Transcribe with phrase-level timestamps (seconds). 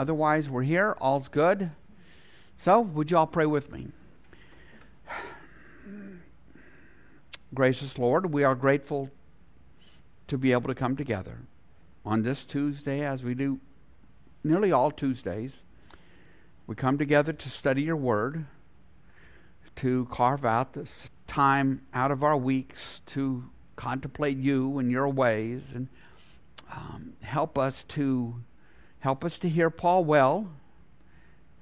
[0.00, 0.96] otherwise, we're here.
[0.98, 1.70] All's good.
[2.58, 3.88] So, would you all pray with me?
[7.52, 9.10] Gracious Lord, we are grateful
[10.28, 11.40] to be able to come together
[12.02, 13.60] on this Tuesday as we do
[14.42, 15.64] nearly all Tuesdays.
[16.66, 18.46] We come together to study your word,
[19.76, 23.44] to carve out this time out of our weeks to
[23.76, 25.88] contemplate you and your ways and
[26.72, 28.36] um, help us to
[29.00, 30.48] help us to hear Paul well,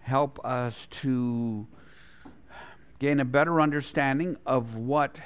[0.01, 1.66] help us to
[2.98, 5.20] gain a better understanding of what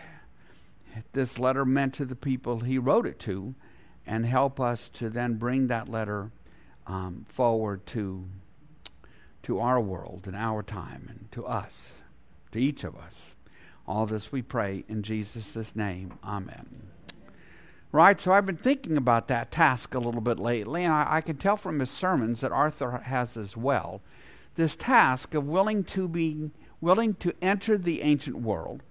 [1.13, 3.55] this letter meant to the people he wrote it to,
[4.07, 6.31] and help us to then bring that letter
[6.87, 8.25] um, forward to,
[9.43, 11.93] to our world and our time and to us,
[12.51, 13.37] to each of us.
[13.87, 16.19] All this we pray in Jesus' name.
[16.23, 16.92] Amen.
[17.93, 21.21] Right, so I've been thinking about that task a little bit lately, and I, I
[21.21, 24.01] can tell from his sermons that Arthur has as well.
[24.55, 28.83] This task of willing to be willing to enter the ancient world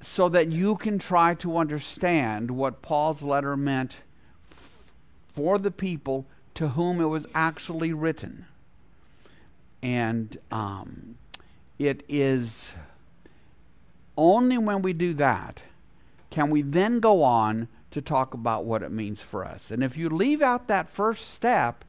[0.00, 4.00] so that you can try to understand what Paul's letter meant
[4.52, 4.92] f-
[5.32, 8.44] for the people to whom it was actually written.
[9.82, 11.16] And um,
[11.78, 12.72] it is
[14.16, 15.62] only when we do that
[16.30, 19.70] can we then go on to talk about what it means for us.
[19.70, 21.84] And if you leave out that first step,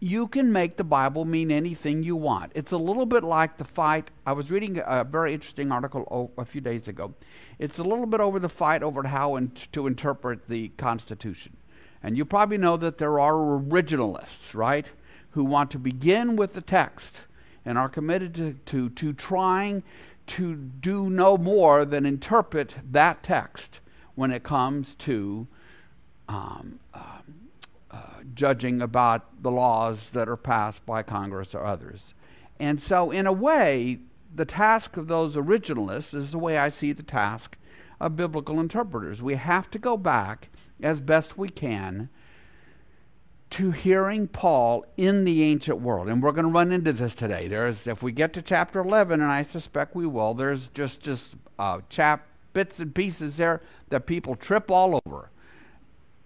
[0.00, 2.52] you can make the Bible mean anything you want.
[2.54, 4.10] It's a little bit like the fight.
[4.26, 7.14] I was reading a very interesting article a few days ago.
[7.58, 11.56] It's a little bit over the fight over how in, to interpret the Constitution.
[12.02, 14.86] And you probably know that there are originalists, right,
[15.30, 17.22] who want to begin with the text
[17.64, 19.82] and are committed to, to, to trying
[20.26, 23.80] to do no more than interpret that text
[24.14, 25.46] when it comes to
[26.28, 27.18] um, uh,
[27.90, 27.96] uh,
[28.34, 32.14] judging about the laws that are passed by Congress or others.
[32.58, 34.00] And so, in a way,
[34.34, 37.56] the task of those originalists is the way I see the task
[38.00, 39.22] of biblical interpreters.
[39.22, 40.48] We have to go back
[40.82, 42.08] as best we can
[43.50, 46.08] to hearing Paul in the ancient world.
[46.08, 47.46] And we're going to run into this today.
[47.46, 51.36] There's, if we get to chapter 11, and I suspect we will, there's just, just
[51.58, 53.60] uh, chap, bits and pieces there
[53.90, 55.30] that people trip all over.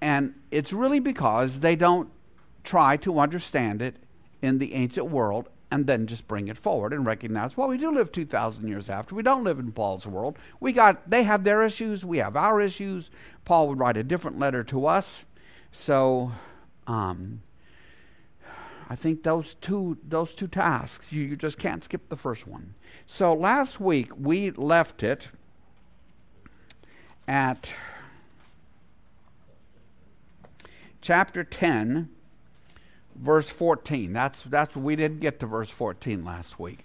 [0.00, 2.10] And it's really because they don't
[2.62, 3.96] try to understand it
[4.40, 7.90] in the ancient world and then just bring it forward and recognize, well, we do
[7.90, 9.14] live 2,000 years after.
[9.14, 10.38] We don't live in Paul's world.
[10.60, 13.10] We got, they have their issues, we have our issues.
[13.44, 15.26] Paul would write a different letter to us.
[15.72, 16.32] So,
[16.86, 17.42] um,
[18.90, 22.74] I think those two those two tasks you, you just can't skip the first one.
[23.06, 25.28] So last week we left it
[27.28, 27.74] at
[31.02, 32.08] chapter 10
[33.14, 36.80] verse 14 that's that's we didn't get to verse 14 last week.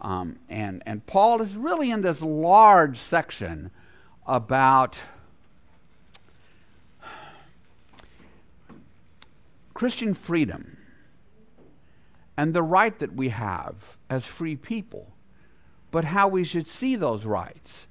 [0.00, 3.72] Um, and and paul is really in this large section
[4.26, 5.00] about
[9.74, 10.76] christian freedom
[12.36, 15.12] and the right that we have as free people
[15.90, 17.88] but how we should see those rights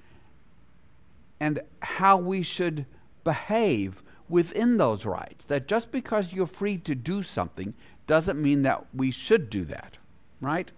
[1.40, 2.86] and how we should
[3.24, 5.46] behave within those rights.
[5.46, 7.74] That just because you're free to do something
[8.08, 9.98] doesn't mean that we should do that,
[10.42, 10.72] right?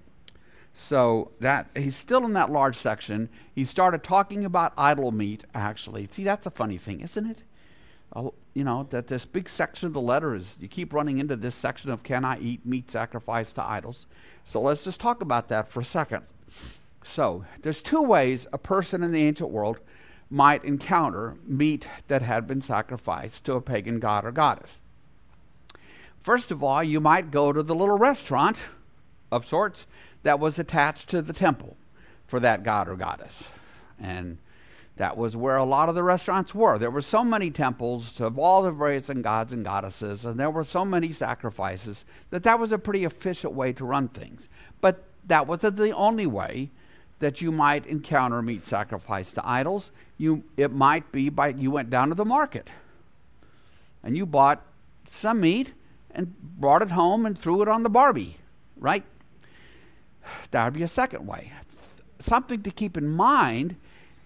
[0.74, 3.30] So that he's still in that large section.
[3.54, 5.44] He started talking about idol meat.
[5.54, 7.44] Actually, see that's a funny thing, isn't it?
[8.54, 10.58] You know that this big section of the letter is.
[10.60, 14.08] You keep running into this section of can I eat meat sacrificed to idols?
[14.46, 16.24] So let's just talk about that for a second.
[17.04, 19.80] So there's two ways a person in the ancient world
[20.30, 24.82] might encounter meat that had been sacrificed to a pagan god or goddess.
[26.22, 28.62] First of all, you might go to the little restaurant
[29.32, 29.88] of sorts
[30.24, 31.78] that was attached to the temple
[32.28, 33.46] for that god or goddess.
[34.00, 34.38] And
[34.98, 36.78] that was where a lot of the restaurants were.
[36.78, 40.66] There were so many temples of all the various gods and goddesses, and there were
[40.66, 44.50] so many sacrifices that that was a pretty efficient way to run things.
[44.82, 46.70] But that wasn't the only way
[47.20, 49.92] that you might encounter meat sacrificed to idols.
[50.18, 52.70] You, it might be by you went down to the market
[54.04, 54.66] and you bought
[55.08, 55.74] some meat
[56.12, 58.38] and brought it home and threw it on the Barbie,
[58.78, 59.04] right?
[60.52, 61.52] That would be a second way.
[62.20, 63.76] Something to keep in mind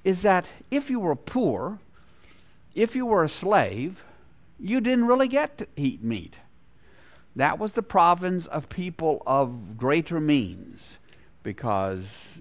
[0.03, 1.79] is that if you were poor,
[2.75, 4.03] if you were a slave,
[4.59, 6.37] you didn't really get to eat meat.
[7.35, 10.97] That was the province of people of greater means
[11.41, 12.39] because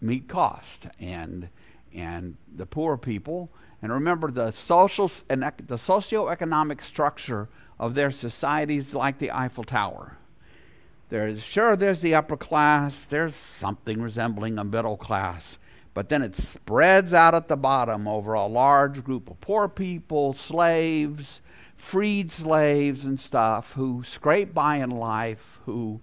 [0.00, 1.48] meat cost and
[1.94, 3.50] and the poor people
[3.82, 7.48] And remember, the social and ec- the socioeconomic structure
[7.78, 10.16] of their societies like the Eiffel Tower.
[11.08, 15.58] There's sure there's the upper class, there's something resembling a middle class,
[15.94, 20.32] but then it spreads out at the bottom over a large group of poor people,
[20.32, 21.40] slaves,
[21.76, 26.00] freed slaves and stuff who scrape by in life, who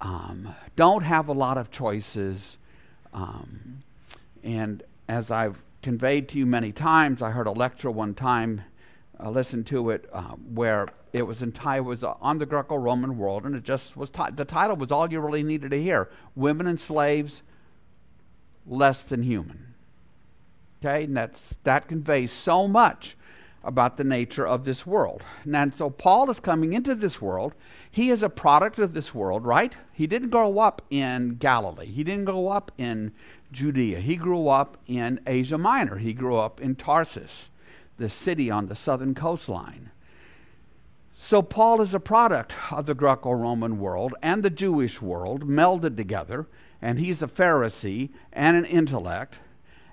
[0.00, 2.56] um, don't have a lot of choices.
[3.12, 3.82] Um,
[4.42, 8.62] and as I've conveyed to you many times, I heard a lecture one time,
[9.18, 13.44] uh, listened to it, uh, where it was entitled was uh, on the Greco-Roman world,
[13.44, 16.66] and it just was t- the title was all you really needed to hear: "Women
[16.66, 17.42] and Slaves,
[18.66, 19.74] Less Than Human."
[20.80, 23.16] Okay, and that's that conveys so much
[23.62, 25.22] about the nature of this world.
[25.52, 27.54] And so Paul is coming into this world.
[27.90, 29.74] He is a product of this world, right?
[29.92, 31.86] He didn't grow up in Galilee.
[31.86, 33.12] He didn't grow up in
[33.52, 34.00] Judea.
[34.00, 35.96] He grew up in Asia Minor.
[35.96, 37.50] He grew up in Tarsus,
[37.98, 39.90] the city on the southern coastline.
[41.22, 45.96] So Paul is a product of the Greco Roman world and the Jewish world melded
[45.96, 46.46] together,
[46.80, 49.38] and he's a Pharisee and an intellect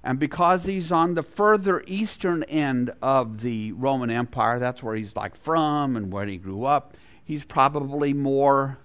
[0.08, 5.18] and because he's on the further eastern end of the Roman Empire, that's where he's
[5.18, 6.96] like from and where he grew up,
[7.26, 8.78] he's probably more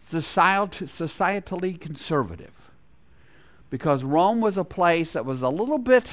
[0.00, 2.70] societally conservative.
[3.68, 6.08] Because Rome was a place that was a little bit,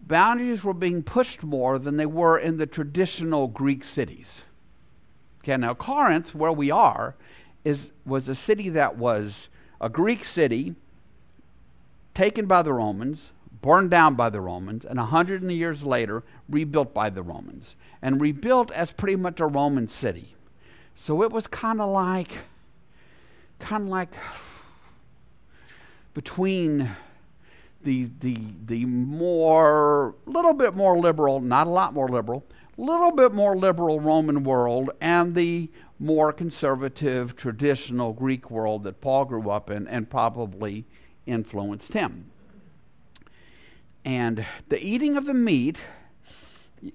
[0.00, 4.40] boundaries were being pushed more than they were in the traditional Greek cities.
[5.44, 7.16] Okay, now Corinth, where we are,
[7.64, 10.74] is, was a city that was a Greek city
[12.14, 13.30] taken by the Romans,
[13.62, 18.20] burned down by the Romans, and a hundred years later rebuilt by the Romans, and
[18.20, 20.34] rebuilt as pretty much a Roman city.
[20.94, 22.38] So it was kind of like,
[23.58, 24.14] kind of like
[26.14, 26.90] between
[27.82, 28.36] the the
[28.66, 32.44] the more, little bit more liberal, not a lot more liberal,
[32.76, 39.26] little bit more liberal Roman world, and the more conservative, traditional Greek world that Paul
[39.26, 40.84] grew up in, and probably
[41.30, 42.30] influenced him.
[44.04, 45.80] And the eating of the meat,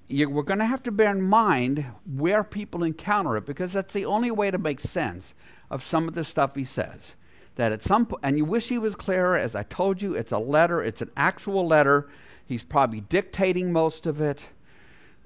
[0.07, 3.93] you, we're going to have to bear in mind where people encounter it because that's
[3.93, 5.33] the only way to make sense
[5.69, 7.15] of some of the stuff he says.
[7.55, 10.33] That at some point, and you wish he was clearer, as I told you, it's
[10.33, 12.09] a letter, it's an actual letter.
[12.45, 14.47] He's probably dictating most of it.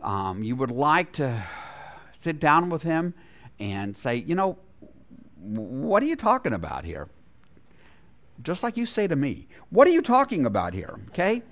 [0.01, 1.44] Um, you would like to
[2.19, 3.13] sit down with him
[3.59, 4.57] and say, you know,
[5.39, 7.07] what are you talking about here?
[8.44, 11.00] Just like you say to me, What are you talking about here?
[11.09, 11.44] Okay?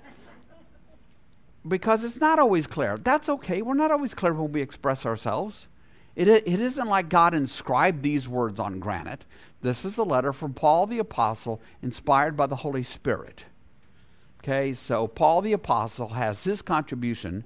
[1.66, 2.96] Because it's not always clear.
[2.98, 3.62] That's okay.
[3.62, 5.66] We're not always clear when we express ourselves.
[6.16, 9.24] It, it isn't like God inscribed these words on granite.
[9.60, 13.44] This is a letter from Paul the Apostle, inspired by the Holy Spirit.
[14.42, 17.44] Okay, so Paul the Apostle has his contribution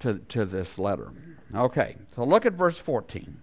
[0.00, 1.12] to, to this letter.
[1.54, 3.38] Okay, so look at verse 14.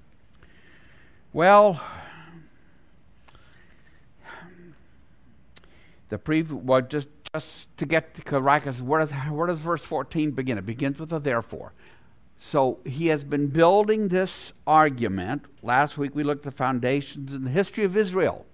[1.31, 1.81] Well,
[6.09, 10.31] The preview, well, just, just to get to Caracas, where does, where does verse 14
[10.31, 10.57] begin?
[10.57, 11.73] It begins with a therefore.
[12.39, 15.45] So he has been building this argument.
[15.61, 18.45] Last week we looked at the foundations in the history of Israel.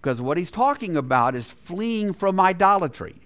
[0.00, 3.16] Because what he's talking about is fleeing from idolatry.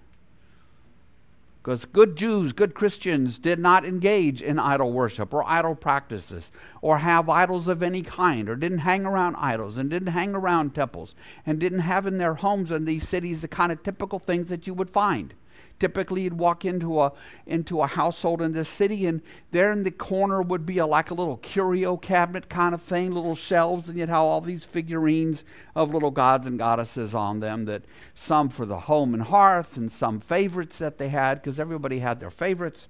[1.65, 6.99] Because good Jews, good Christians did not engage in idol worship or idol practices or
[6.99, 11.15] have idols of any kind or didn't hang around idols and didn't hang around temples
[11.43, 14.67] and didn't have in their homes in these cities the kind of typical things that
[14.67, 15.33] you would find.
[15.79, 17.11] Typically, you'd walk into a
[17.45, 21.11] into a household in this city, and there in the corner would be a, like
[21.11, 25.43] a little curio cabinet kind of thing, little shelves, and you'd have all these figurines
[25.75, 27.65] of little gods and goddesses on them.
[27.65, 31.99] That some for the home and hearth, and some favorites that they had, because everybody
[31.99, 32.87] had their favorites.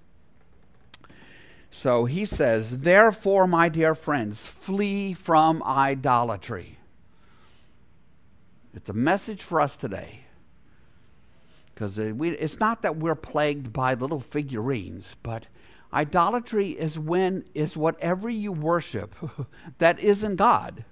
[1.72, 6.78] So he says, Therefore, my dear friends, flee from idolatry.
[8.76, 10.25] It's a message for us today.
[11.76, 15.48] Because uh, it's not that we're plagued by little figurines, but
[15.94, 19.14] idolatry is when is whatever you worship
[19.78, 20.86] that isn't God.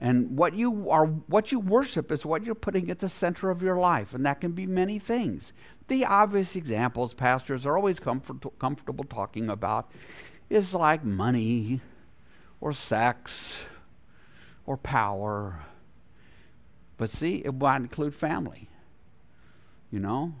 [0.00, 3.62] And what you are what you worship is what you're putting at the center of
[3.62, 5.52] your life, and that can be many things.
[5.88, 9.90] The obvious examples pastors are always comfort, comfortable talking about
[10.48, 11.80] is like money
[12.60, 13.60] or sex
[14.64, 15.64] or power.
[16.96, 18.69] But see, it might include family.
[19.90, 20.34] You know?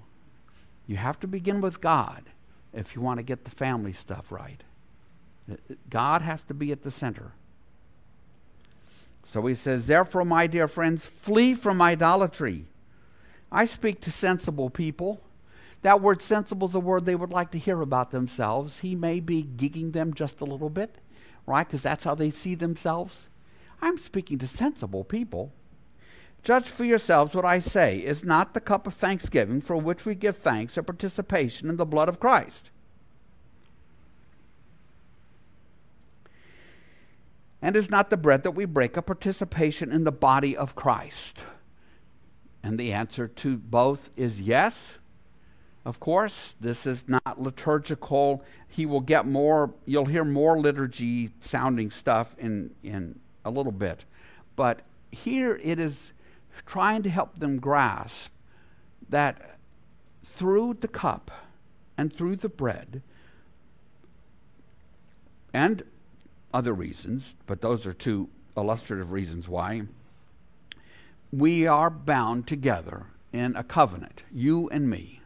[0.86, 2.24] You have to begin with God
[2.72, 4.62] if you want to get the family stuff right.
[5.50, 7.32] Uh, uh, God has to be at the center.
[9.24, 12.66] So he says, Therefore, my dear friends, flee from idolatry.
[13.52, 15.20] I speak to sensible people.
[15.82, 18.78] That word sensible is a word they would like to hear about themselves.
[18.78, 20.96] He may be gigging them just a little bit,
[21.46, 21.66] right?
[21.66, 23.26] Because that's how they see themselves.
[23.80, 25.52] I'm speaking to sensible people.
[26.42, 27.98] Judge for yourselves what I say.
[27.98, 31.86] Is not the cup of thanksgiving for which we give thanks a participation in the
[31.86, 32.70] blood of Christ?
[37.62, 41.40] And is not the bread that we break a participation in the body of Christ?
[42.62, 44.98] And the answer to both is yes.
[45.84, 48.44] Of course, this is not liturgical.
[48.68, 54.04] He will get more, you'll hear more liturgy sounding stuff in, in a little bit.
[54.56, 56.12] But here it is
[56.66, 58.30] trying to help them grasp
[59.08, 59.58] that
[60.24, 61.30] through the cup
[61.96, 63.02] and through the bread,
[65.52, 65.82] and
[66.54, 69.82] other reasons, but those are two illustrative reasons why,
[71.32, 75.20] we are bound together in a covenant, you and me.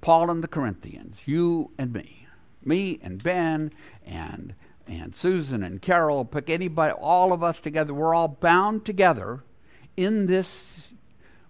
[0.00, 2.26] Paul and the Corinthians, you and me.
[2.64, 3.72] Me and Ben
[4.04, 4.54] and
[4.88, 9.44] and Susan and Carol, pick anybody, all of us together, we're all bound together
[9.96, 10.92] in this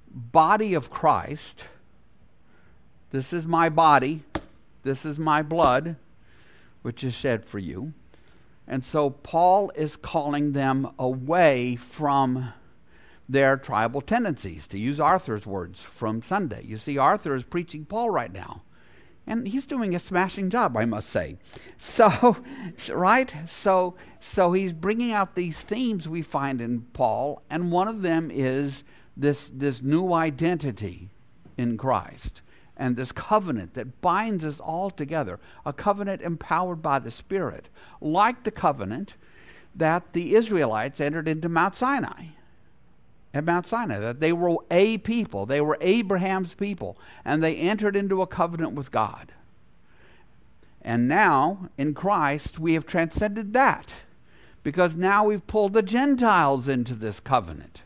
[0.09, 1.65] body of Christ.
[3.11, 4.23] This is my body,
[4.83, 5.97] this is my blood,
[6.83, 7.93] which is shed for you.
[8.67, 12.53] And so Paul is calling them away from
[13.29, 16.65] their tribal tendencies, to use Arthur's words from Sunday.
[16.65, 18.63] You see, Arthur is preaching Paul right now.
[19.26, 21.37] And he's doing a smashing job, I must say.
[21.76, 22.37] So,
[22.93, 23.33] right?
[23.47, 28.31] So, so he's bringing out these themes we find in Paul, and one of them
[28.33, 28.83] is
[29.17, 31.11] this, this new identity
[31.57, 32.41] in Christ
[32.76, 37.69] and this covenant that binds us all together, a covenant empowered by the Spirit,
[38.00, 39.14] like the covenant
[39.75, 42.26] that the Israelites entered into Mount Sinai.
[43.35, 47.97] At Mount Sinai, that they were a people, they were Abraham's people, and they entered
[47.97, 49.33] into a covenant with God.
[50.83, 53.93] And now, in Christ, we have transcended that
[54.62, 57.83] because now we've pulled the Gentiles into this covenant.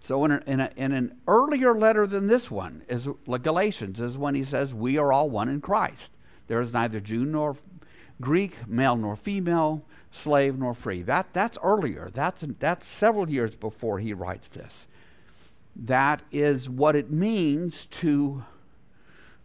[0.00, 3.06] So, in, a, in, a, in, an earlier letter than this one, is
[3.42, 6.10] Galatians, is when he says, We are all one in Christ.
[6.48, 7.56] There is neither Jew nor
[8.20, 11.02] Greek, male nor female, slave nor free.
[11.02, 12.10] That, that's earlier.
[12.12, 14.86] That's, that's several years before he writes this.
[15.74, 18.44] That is what it means to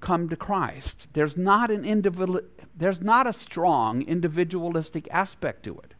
[0.01, 1.07] come to Christ.
[1.13, 2.41] There's not, an individual,
[2.75, 5.93] there's not a strong individualistic aspect to it.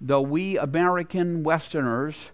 [0.00, 2.32] Though we American Westerners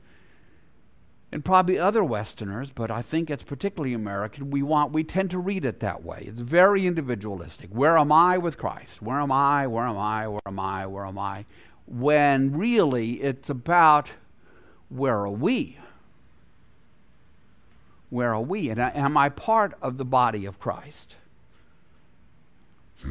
[1.33, 5.39] and probably other Westerners, but I think it's particularly American, we want we tend to
[5.39, 6.25] read it that way.
[6.29, 7.71] It's very individualistic.
[7.71, 9.01] Where am I with Christ?
[9.01, 9.67] Where am I?
[9.67, 10.29] Where am I?
[10.29, 10.87] Where am I?
[10.87, 11.47] Where am I?
[11.87, 14.11] When really it's about
[14.91, 15.79] where are we?
[18.11, 18.69] Where are we?
[18.69, 21.17] And am I part of the body of Christ?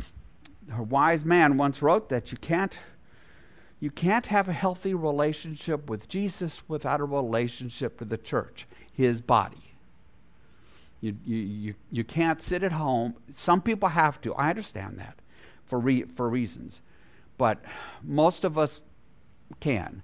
[0.72, 2.78] A wise man once wrote that you can't
[3.82, 9.22] you can't have a healthy relationship with Jesus without a relationship with the church, his
[9.22, 9.74] body.
[11.02, 13.16] You, you, you, you can't sit at home.
[13.34, 14.36] Some people have to.
[14.36, 15.18] I understand that
[15.66, 16.80] for, re, for reasons.
[17.40, 17.66] But
[18.04, 18.84] most of us
[19.60, 20.04] can.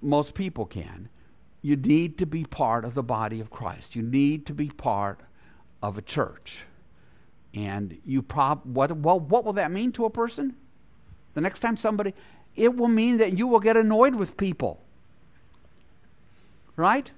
[0.00, 1.10] Most people can.
[1.60, 3.94] You need to be part of the body of Christ.
[3.94, 5.20] You need to be part
[5.82, 6.62] of a church.
[7.52, 10.56] And you prob what well, what will that mean to a person?
[11.34, 12.14] The next time somebody
[12.60, 14.82] it will mean that you will get annoyed with people.
[16.76, 17.10] Right?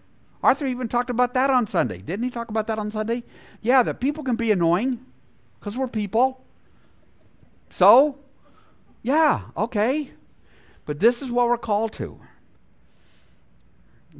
[0.43, 1.99] Arthur even talked about that on Sunday.
[1.99, 3.25] Didn't he talk about that on Sunday?
[3.61, 5.05] Yeah, that people can be annoying
[5.59, 6.45] because we're people.
[7.71, 8.19] So,
[9.03, 10.13] yeah, okay.
[10.87, 12.21] But this is what we're called to.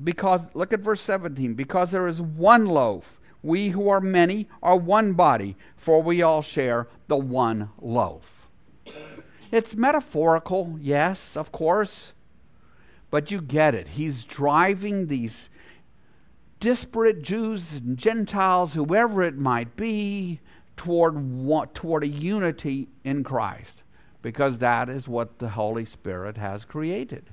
[0.03, 1.55] Because, look at verse 17.
[1.55, 6.43] Because there is one loaf, we who are many are one body, for we all
[6.43, 8.49] share the one loaf.
[9.53, 12.15] It's metaphorical, yes, of course,
[13.11, 13.89] but you get it.
[13.89, 15.51] He's driving these
[16.59, 20.41] disparate Jews and Gentiles, whoever it might be,
[20.75, 21.15] toward,
[21.75, 23.83] toward a unity in Christ,
[24.23, 27.27] because that is what the Holy Spirit has created.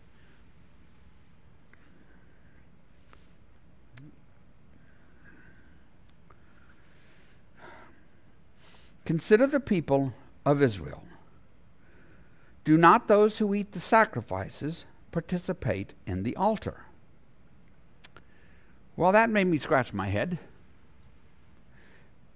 [9.06, 10.14] Consider the people
[10.46, 11.04] of Israel.
[12.70, 16.86] Do not those who eat the sacrifices participate in the altar?
[18.96, 20.38] Well, that made me scratch my head.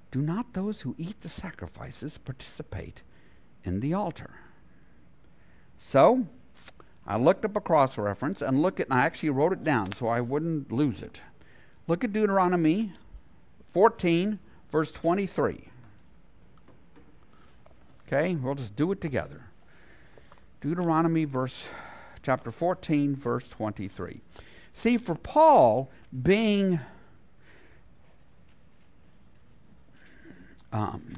[0.09, 3.03] Do not those who eat the sacrifices participate
[3.63, 4.31] in the altar?
[5.77, 6.25] So,
[7.05, 9.93] I looked up a cross reference and looked at, and I actually wrote it down
[9.93, 11.21] so I wouldn't lose it.
[11.87, 12.93] Look at Deuteronomy
[13.71, 14.39] 14,
[14.71, 15.65] verse 23.
[18.07, 19.43] Okay, we'll just do it together.
[20.63, 21.67] Deuteronomy verse
[22.21, 24.21] chapter 14 verse 23.
[24.73, 25.91] See for Paul
[26.23, 26.79] being
[30.71, 31.17] um,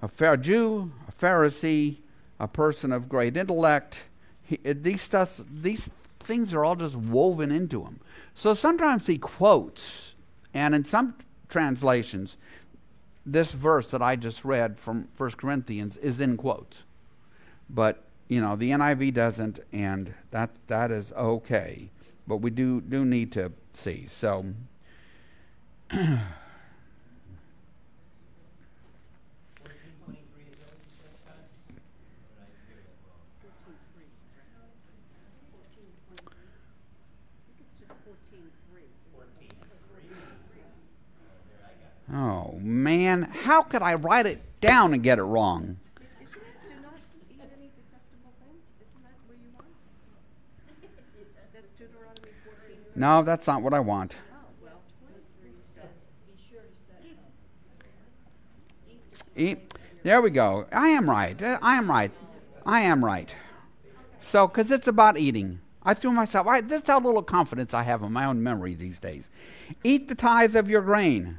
[0.00, 1.98] a fair Jew, a Pharisee,
[2.40, 4.04] a person of great intellect,
[4.42, 8.00] he, these stuff, these things are all just woven into him.
[8.34, 10.14] So sometimes he quotes,
[10.54, 11.14] and in some
[11.50, 12.38] translations,
[13.26, 16.84] this verse that I just read from 1 Corinthians is in quotes.
[17.68, 21.90] But, you know, the NIV doesn't, and that that is okay.
[22.28, 24.06] But we do do need to see.
[24.06, 24.46] So
[42.12, 43.22] Oh, man.
[43.22, 45.79] How could I write it down and get it wrong?
[52.94, 54.16] No, that's not what I want.
[59.36, 59.74] Eat.
[60.02, 60.66] There we go.
[60.72, 61.40] I am right.
[61.40, 62.10] Uh, I am right.
[62.66, 63.34] I am right.
[64.20, 65.60] So, because it's about eating.
[65.82, 68.74] I threw myself, I, this is how little confidence I have in my own memory
[68.74, 69.30] these days.
[69.82, 71.38] Eat the tithe of your grain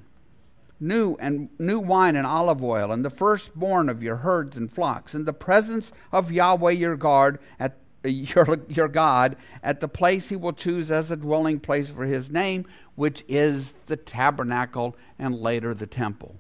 [0.82, 5.14] new and new wine and olive oil, and the firstborn of your herds and flocks,
[5.14, 10.36] in the presence of Yahweh your God at your, your God at the place he
[10.36, 12.66] will choose as a dwelling place for his name,
[12.96, 16.36] which is the tabernacle and later the temple.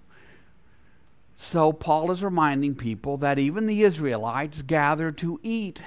[1.35, 5.81] So Paul is reminding people that even the Israelites gather to eat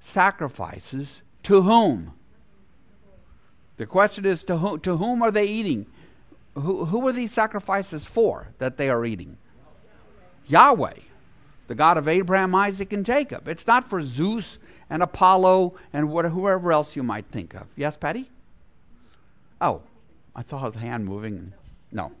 [0.00, 2.12] sacrifices to whom?
[3.78, 5.86] The question is to, whom, to whom are they eating?
[6.56, 9.36] who, who are these sacrifices for that they are eating?
[10.46, 10.94] Yahweh,
[11.68, 13.46] the God of Abraham, Isaac, and Jacob.
[13.48, 17.66] It's not for Zeus and Apollo and whatever, whoever else you might think of.
[17.76, 18.30] Yes, Patty?
[19.60, 19.82] Oh,
[20.34, 21.52] I saw the hand moving.
[21.92, 22.12] No.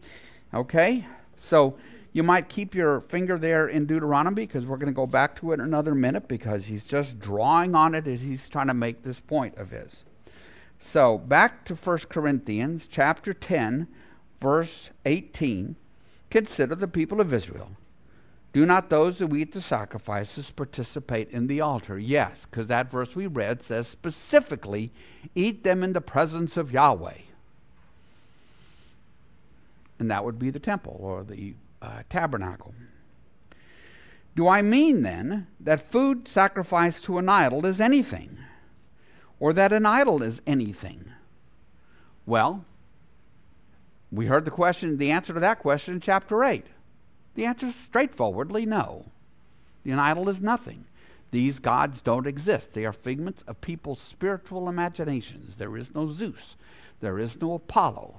[0.54, 1.04] Okay,
[1.36, 1.76] so
[2.12, 5.52] you might keep your finger there in Deuteronomy because we're going to go back to
[5.52, 9.02] it in another minute because he's just drawing on it as he's trying to make
[9.02, 10.04] this point of his.
[10.78, 13.88] So back to 1 Corinthians chapter 10
[14.40, 15.76] verse 18,
[16.30, 17.72] consider the people of Israel.
[18.56, 21.98] Do not those who eat the sacrifices participate in the altar?
[21.98, 24.92] Yes, because that verse we read says specifically,
[25.34, 27.18] eat them in the presence of Yahweh.
[29.98, 32.72] And that would be the temple or the uh, tabernacle.
[34.34, 38.38] Do I mean then that food sacrificed to an idol is anything?
[39.38, 41.12] Or that an idol is anything?
[42.24, 42.64] Well,
[44.10, 46.64] we heard the question, the answer to that question in chapter 8.
[47.36, 49.06] The answer is straightforwardly no.
[49.84, 50.86] An idol is nothing.
[51.30, 52.72] These gods don't exist.
[52.72, 55.56] They are figments of people's spiritual imaginations.
[55.56, 56.56] There is no Zeus.
[57.00, 58.16] There is no Apollo.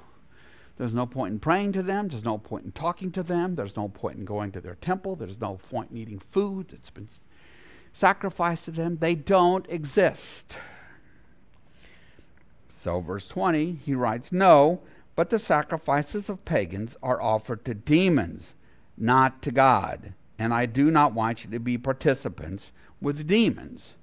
[0.77, 2.09] There's no point in praying to them.
[2.09, 3.55] There's no point in talking to them.
[3.55, 5.15] There's no point in going to their temple.
[5.15, 7.09] There's no point in eating food that's been
[7.93, 8.97] sacrificed to them.
[8.97, 10.57] They don't exist.
[12.69, 14.81] So, verse 20, he writes, No,
[15.15, 18.53] but the sacrifices of pagans are offered to demons,
[18.97, 20.13] not to God.
[20.39, 23.95] And I do not want you to be participants with demons.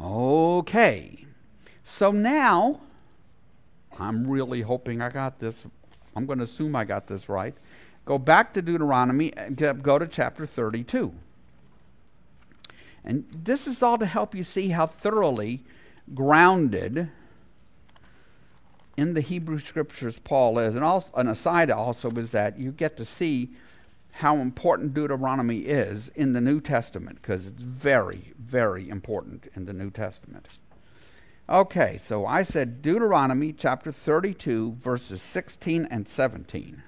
[0.00, 1.26] Okay.
[1.82, 2.80] So now,
[3.98, 5.64] I'm really hoping I got this.
[6.16, 7.54] I'm going to assume I got this right.
[8.04, 11.12] Go back to Deuteronomy uh, and go to chapter 32.
[13.04, 15.62] And this is all to help you see how thoroughly
[16.14, 17.10] grounded
[18.96, 20.74] in the Hebrew scriptures Paul is.
[20.74, 23.50] And also, an aside also is that you get to see
[24.16, 29.72] how important Deuteronomy is in the New Testament because it's very, very important in the
[29.72, 30.46] New Testament.
[31.48, 36.82] Okay, so I said Deuteronomy chapter 32, verses 16 and 17.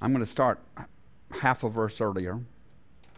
[0.00, 0.58] I'm going to start
[1.40, 2.40] half a verse earlier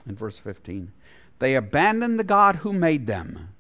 [0.07, 0.93] in verse 15.
[1.39, 3.51] They abandoned the God who made them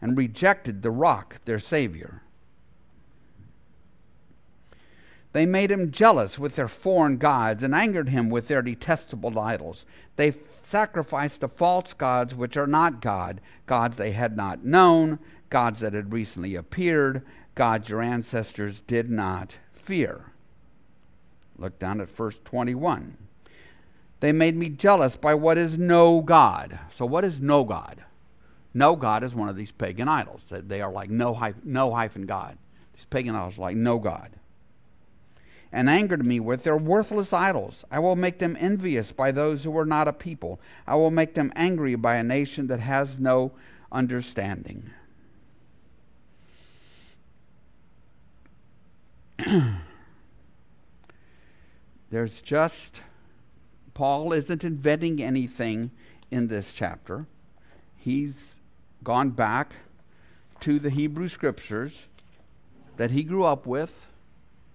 [0.00, 2.22] and rejected the rock, their Savior.
[5.32, 9.84] They made him jealous with their foreign gods and angered him with their detestable idols.
[10.16, 10.32] They
[10.62, 15.18] sacrificed to false gods which are not God, gods they had not known,
[15.50, 17.22] gods that had recently appeared,
[17.54, 20.32] gods your ancestors did not fear.
[21.58, 23.16] Look down at verse 21.
[24.20, 26.78] They made me jealous by what is no God.
[26.90, 28.02] So, what is no God?
[28.72, 30.42] No God is one of these pagan idols.
[30.50, 32.58] They are like no, hyphen, no hyphen God.
[32.94, 34.32] These pagan idols are like no God.
[35.72, 37.84] And angered me with their worthless idols.
[37.90, 40.60] I will make them envious by those who are not a people.
[40.86, 43.52] I will make them angry by a nation that has no
[43.90, 44.90] understanding.
[52.10, 53.02] There's just
[53.94, 55.90] Paul isn't inventing anything
[56.30, 57.26] in this chapter.
[57.96, 58.56] He's
[59.02, 59.74] gone back
[60.60, 62.04] to the Hebrew scriptures
[62.98, 64.08] that he grew up with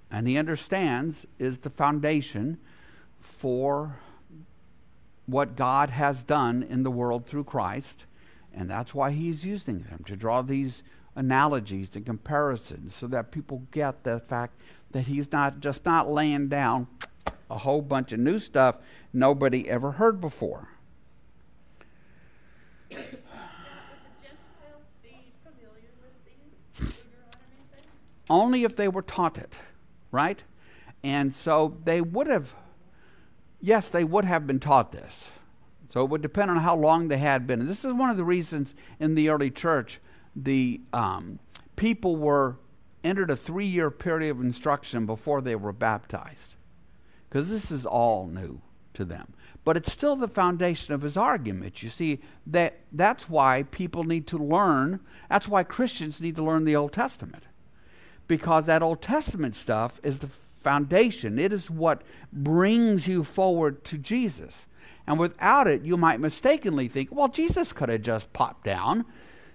[0.10, 2.58] and he understands is the foundation
[3.20, 3.98] for
[5.26, 8.06] what God has done in the world through Christ.
[8.54, 10.84] And that's why he's using them to draw these
[11.16, 14.60] analogies and comparisons so that people get the fact
[14.92, 16.88] that he's not just not laying down
[17.52, 18.78] a whole bunch of new stuff
[19.14, 20.70] nobody ever heard before.
[28.30, 29.56] Only if they were taught it,
[30.10, 30.42] right?
[31.04, 32.56] And so they would have,
[33.60, 35.32] yes, they would have been taught this.
[35.90, 37.60] So it would depend on how long they had been.
[37.60, 40.00] And this is one of the reasons in the early church
[40.34, 41.40] the um,
[41.76, 42.56] people were
[43.04, 46.56] entered a three year period of instruction before they were baptized
[47.32, 48.60] because this is all new
[48.94, 49.34] to them.
[49.64, 51.82] But it's still the foundation of his argument.
[51.82, 56.66] You see, that, that's why people need to learn, that's why Christians need to learn
[56.66, 57.44] the Old Testament.
[58.28, 60.30] Because that Old Testament stuff is the
[60.62, 62.02] foundation, it is what
[62.34, 64.66] brings you forward to Jesus.
[65.08, 69.06] And without it, you might mistakenly think, well, Jesus could have just popped down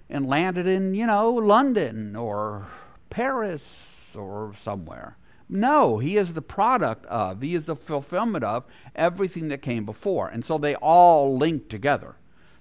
[0.09, 2.69] and landed in, you know, London or
[3.11, 5.19] Paris or somewhere.
[5.49, 10.29] No, he is the product of, he is the fulfillment of everything that came before.
[10.29, 12.17] And so they all link together.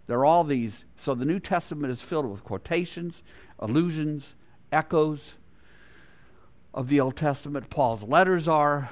[0.07, 3.23] There are all these, so the New Testament is filled with quotations,
[3.57, 4.35] allusions,
[4.71, 5.33] echoes
[6.73, 7.69] of the Old Testament.
[7.69, 8.89] Paul's letters are.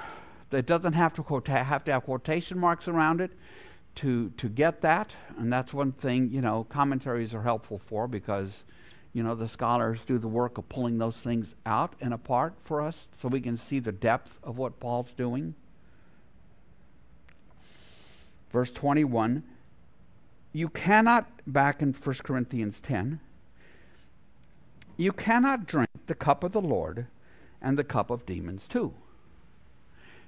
[0.50, 3.32] It doesn't have to, quote, have to have quotation marks around it
[3.96, 5.14] to, to get that.
[5.38, 8.64] And that's one thing, you know, commentaries are helpful for because
[9.14, 12.82] you know, the scholars do the work of pulling those things out and apart for
[12.82, 15.54] us so we can see the depth of what Paul's doing.
[18.50, 19.44] Verse 21
[20.52, 23.20] You cannot, back in 1 Corinthians 10,
[24.96, 27.06] you cannot drink the cup of the Lord
[27.62, 28.94] and the cup of demons too.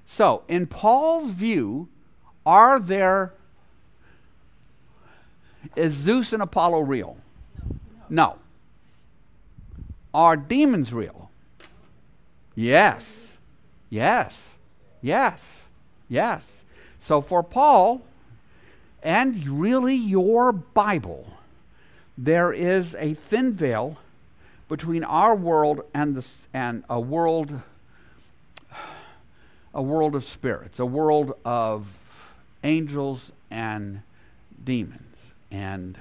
[0.05, 1.89] So, in Paul's view,
[2.45, 3.33] are there,
[5.75, 7.17] is Zeus and Apollo real?
[8.09, 8.37] No.
[10.13, 11.29] Are demons real?
[12.55, 13.37] Yes.
[13.89, 14.51] Yes.
[15.01, 15.65] Yes.
[16.09, 16.63] Yes.
[16.99, 18.01] So for Paul,
[19.03, 21.37] and really your Bible,
[22.17, 23.97] there is a thin veil
[24.67, 27.61] between our world and, the, and a world
[29.77, 31.87] a world of spirits, a world of
[32.63, 34.01] angels and
[34.63, 35.17] demons.
[35.51, 35.99] And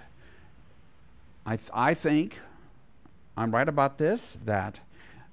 [1.44, 2.40] I, th- I think
[3.36, 4.80] I'm right about this that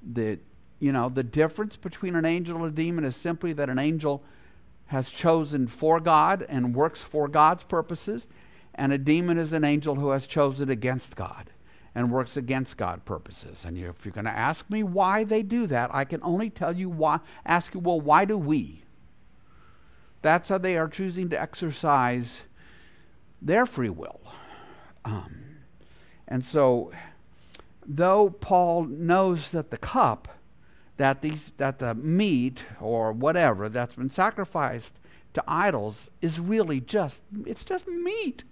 [0.02, 0.40] the
[0.80, 4.24] you know the difference between an angel and a demon is simply that an angel
[4.88, 8.28] has chosen for God and works for God's purposes,
[8.76, 11.50] and a demon is an angel who has chosen against God
[11.96, 13.64] and works against God's purposes.
[13.66, 16.76] And if you're going to ask me why they do that, I can only tell
[16.76, 17.20] you why.
[17.46, 18.84] Ask you, well, why do we?
[20.22, 22.42] That's how they are choosing to exercise
[23.42, 24.22] their free will.
[25.06, 25.58] Um,
[26.28, 26.92] and so
[27.86, 30.28] though Paul knows that the cup,
[30.98, 35.00] that these that the meat or whatever that's been sacrificed
[35.34, 38.44] to idols is really just it's just meat.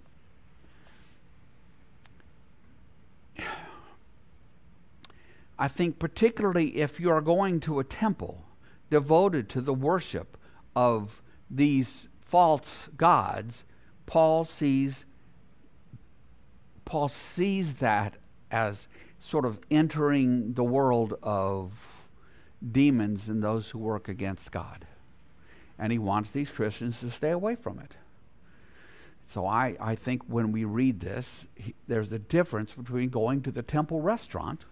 [5.58, 8.44] I think particularly if you are going to a temple
[8.90, 10.36] devoted to the worship
[10.74, 13.64] of these false gods,
[14.06, 15.04] Paul sees
[16.84, 18.16] Paul sees that
[18.50, 18.88] as
[19.22, 22.08] sort of entering the world of
[22.72, 24.84] demons and those who work against God.
[25.78, 27.92] And he wants these Christians to stay away from it.
[29.24, 33.52] So I, I think when we read this, he, there's a difference between going to
[33.52, 34.64] the temple restaurant,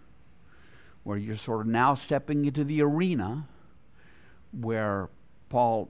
[1.05, 3.47] where you're sort of now stepping into the arena
[4.53, 5.09] where
[5.49, 5.89] Paul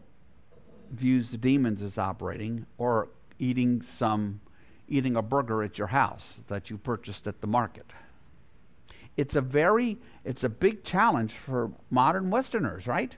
[0.93, 4.41] views the demons as operating, or eating some
[4.87, 7.87] eating a burger at your house that you purchased at the market
[9.21, 13.17] it's a very it's a big challenge for modern westerners right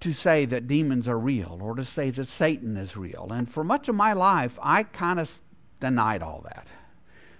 [0.00, 3.28] to say that demons are real or to say that Satan is real.
[3.30, 5.40] And for much of my life, I kind of
[5.78, 6.66] denied all that.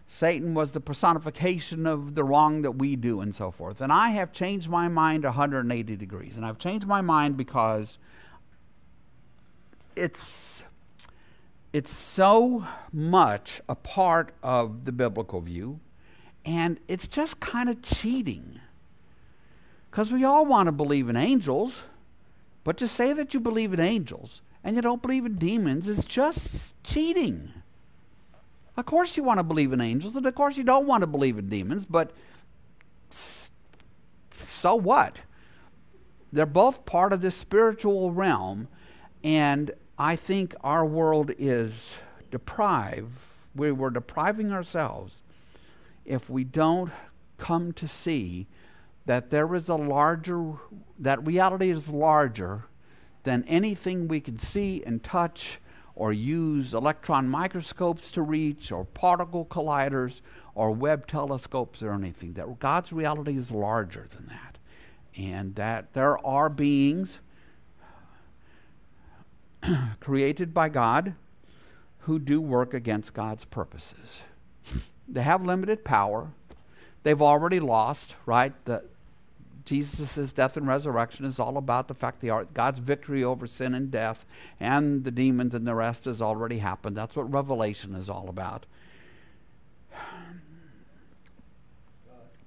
[0.07, 3.81] Satan was the personification of the wrong that we do and so forth.
[3.81, 6.37] And I have changed my mind 180 degrees.
[6.37, 7.99] And I've changed my mind because
[9.97, 10.63] it's
[11.73, 15.81] it's so much a part of the biblical view
[16.45, 18.61] and it's just kind of cheating.
[19.91, 21.81] Cuz we all want to believe in angels,
[22.65, 26.05] but to say that you believe in angels and you don't believe in demons is
[26.05, 27.53] just cheating.
[28.77, 31.07] Of course, you want to believe in angels, and of course, you don't want to
[31.07, 32.13] believe in demons, but
[33.11, 35.19] so what?
[36.33, 38.69] They're both part of this spiritual realm,
[39.23, 41.97] and I think our world is
[42.31, 43.11] deprived.
[43.55, 45.21] We were depriving ourselves
[46.05, 46.91] if we don't
[47.39, 48.47] come to see
[49.07, 50.55] that there is a larger,
[50.99, 52.65] that reality is larger
[53.25, 55.61] than anything we can see and touch
[55.95, 60.21] or use electron microscopes to reach, or particle colliders,
[60.55, 62.33] or Webb telescopes, or anything.
[62.33, 64.59] That God's reality is larger than that.
[65.17, 67.21] And that there are beings
[70.01, 71.15] created by God
[72.01, 74.23] who do work against God's purposes.
[75.13, 76.29] They have limited power.
[77.03, 78.53] They've already lost, right?
[78.65, 78.83] The,
[79.65, 83.91] Jesus' death and resurrection is all about the fact that God's victory over sin and
[83.91, 84.25] death
[84.59, 86.97] and the demons and the rest has already happened.
[86.97, 88.67] That's what Revelation is all about.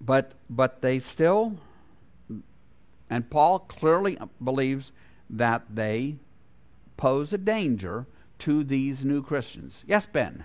[0.01, 1.57] But, but they still,
[3.09, 4.91] and Paul clearly believes
[5.29, 6.15] that they
[6.97, 8.05] pose a danger
[8.39, 9.83] to these new Christians.
[9.87, 10.43] Yes, Ben?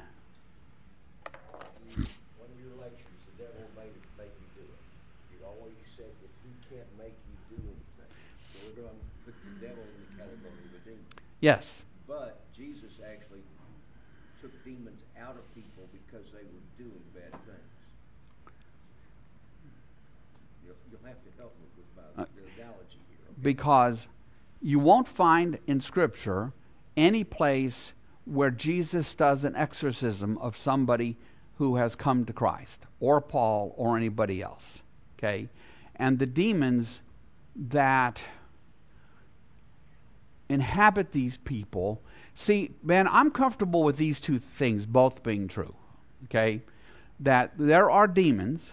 [11.40, 11.82] Yes.
[12.06, 13.40] But Jesus actually
[14.40, 18.52] took demons out of people because they were doing bad things.
[20.64, 22.26] You'll, you'll have to help me with my, uh,
[22.58, 23.18] analogy here.
[23.30, 23.40] Okay?
[23.42, 24.06] Because
[24.60, 26.52] you won't find in Scripture
[26.96, 27.92] any place
[28.26, 31.16] where Jesus does an exorcism of somebody
[31.60, 34.80] who has come to Christ, or Paul, or anybody else.
[35.18, 35.46] Okay?
[35.94, 37.02] And the demons
[37.54, 38.24] that
[40.48, 42.00] inhabit these people.
[42.34, 45.74] See, man, I'm comfortable with these two things both being true.
[46.24, 46.62] Okay?
[47.20, 48.72] That there are demons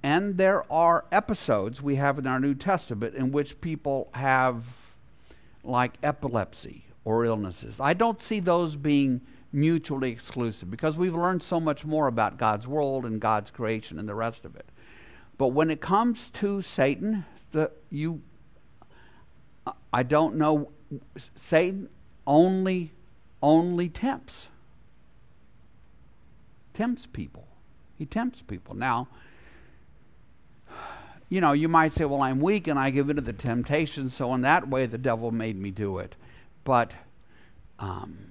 [0.00, 4.94] and there are episodes we have in our New Testament in which people have
[5.64, 7.80] like epilepsy or illnesses.
[7.80, 9.22] I don't see those being
[9.52, 14.08] mutually exclusive because we've learned so much more about God's world and God's creation and
[14.08, 14.66] the rest of it.
[15.38, 18.20] But when it comes to Satan, the, you
[19.92, 20.70] I don't know.
[21.34, 21.88] Satan
[22.26, 22.92] only
[23.42, 24.48] only tempts.
[26.74, 27.46] Tempts people.
[27.98, 28.74] He tempts people.
[28.74, 29.08] Now,
[31.28, 34.34] you know, you might say, well, I'm weak and I give into the temptation, so
[34.34, 36.14] in that way the devil made me do it.
[36.64, 36.92] But
[37.78, 38.30] um,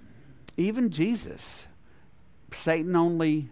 [0.59, 1.67] even Jesus,
[2.51, 3.49] Satan only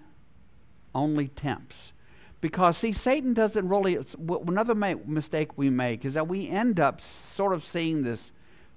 [0.94, 1.94] only tempts.
[2.42, 3.98] Because, see, Satan doesn't really.
[4.46, 8.32] Another mistake we make is that we end up sort of seeing this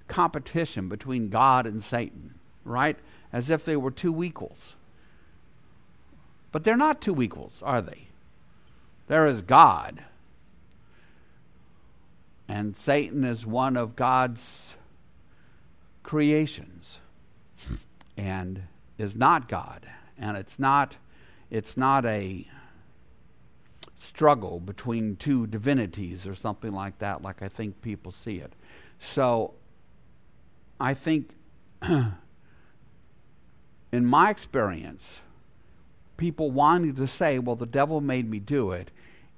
[0.08, 2.96] competition between God and Satan, right?
[3.32, 4.74] As if they were two equals.
[6.52, 8.08] But they're not two equals, are they?
[9.08, 10.04] There is God,
[12.48, 14.74] and Satan is one of God's
[16.02, 16.99] creations
[18.20, 18.62] and
[18.98, 19.88] is not God.
[20.18, 20.98] And it's not,
[21.50, 22.46] it's not a
[23.98, 28.52] struggle between two divinities or something like that, like I think people see it.
[28.98, 29.54] So
[30.78, 31.30] I think,
[31.82, 32.14] in
[33.92, 35.20] my experience,
[36.18, 38.90] people wanting to say, well, the devil made me do it,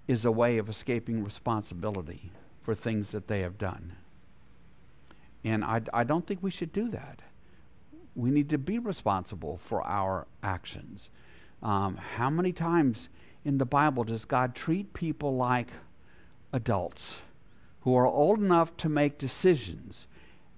[0.09, 3.93] is a way of escaping responsibility for things that they have done.
[5.45, 7.23] And I, I don't think we should do that.
[8.15, 11.09] We need to be responsible for our actions.
[11.63, 13.09] Um, how many times
[13.45, 15.69] in the Bible does God treat people like
[16.53, 17.19] adults
[17.81, 20.07] who are old enough to make decisions,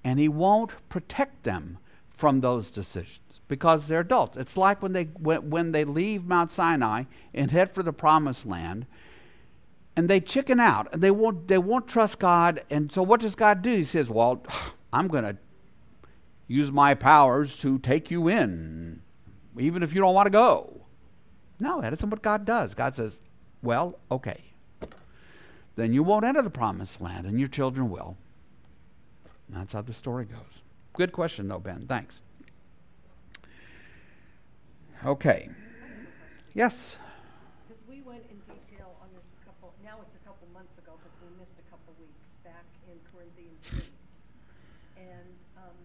[0.03, 1.79] and He won't protect them
[2.11, 4.37] from those decisions because they're adults.
[4.37, 8.47] It's like when they when, when they leave Mount Sinai and head for the promised
[8.47, 8.87] land,
[9.97, 12.63] and they chicken out and they won't they won't trust God.
[12.71, 13.73] And so what does God do?
[13.73, 14.43] He says, "Well,
[14.93, 15.37] I'm going to
[16.47, 19.03] use my powers to take you in,
[19.59, 20.81] even if you don't want to go."
[21.61, 22.75] No, that isn't what God does.
[22.75, 23.21] God says,
[23.63, 24.43] well, okay.
[25.77, 28.17] Then you won't enter the promised land, and your children will.
[29.49, 30.63] That's how the story goes.
[30.93, 31.87] Good question, though, Ben.
[31.89, 32.23] Thanks.
[35.05, 35.49] Okay.
[36.55, 36.99] Yes.
[37.67, 40.93] Because we went in detail on this a couple, now it's a couple months ago,
[40.99, 44.15] because we missed a couple weeks, back in Corinthians eight.
[44.99, 45.79] And, um,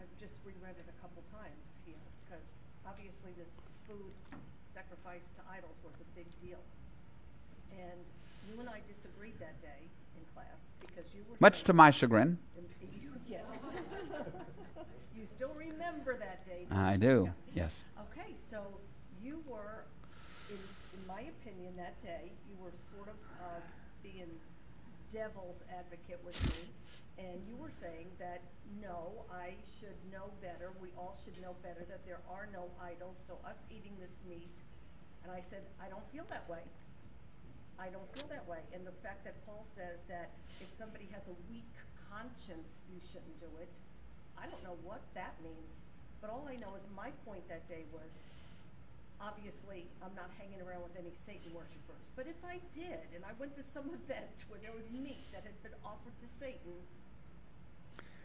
[0.00, 4.12] I've just reread it a couple times here, because obviously this food
[4.66, 6.58] sacrifice to idols was a big deal.
[7.72, 8.00] And
[8.48, 9.82] you and I disagreed that day
[10.16, 11.36] in class, because you were.
[11.40, 12.38] Much to my chagrin.
[13.28, 13.42] Yes.
[15.16, 16.66] You still remember that day.
[16.70, 17.30] I do.
[17.54, 17.78] Yes.
[18.10, 18.58] Okay, so
[19.22, 19.84] you were,
[20.50, 23.60] in, in my opinion, that day, you were sort of uh,
[24.02, 24.26] being
[25.12, 26.66] devil's advocate with me,
[27.22, 28.42] and you were saying that,
[28.82, 33.20] no, I should know better, we all should know better, that there are no idols,
[33.22, 34.58] so us eating this meat,
[35.22, 36.66] and I said, I don't feel that way.
[37.82, 38.62] I don't feel that way.
[38.70, 40.30] And the fact that Paul says that
[40.62, 41.66] if somebody has a weak
[42.06, 43.74] conscience, you shouldn't do it,
[44.38, 45.82] I don't know what that means.
[46.22, 48.22] But all I know is my point that day was
[49.18, 52.14] obviously I'm not hanging around with any Satan worshipers.
[52.14, 55.42] But if I did, and I went to some event where there was meat that
[55.42, 56.78] had been offered to Satan,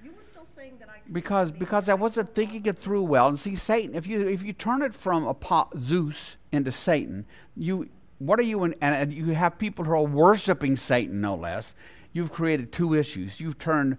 [0.03, 3.27] you were still saying that I Because because I I wasn't thinking it through well.
[3.27, 7.89] And see, Satan, if you if you turn it from Apo- Zeus into Satan, you
[8.19, 11.75] what are you in, and, you have people who are worshiping Satan no less.
[12.13, 13.39] You've created two issues.
[13.39, 13.97] You've turned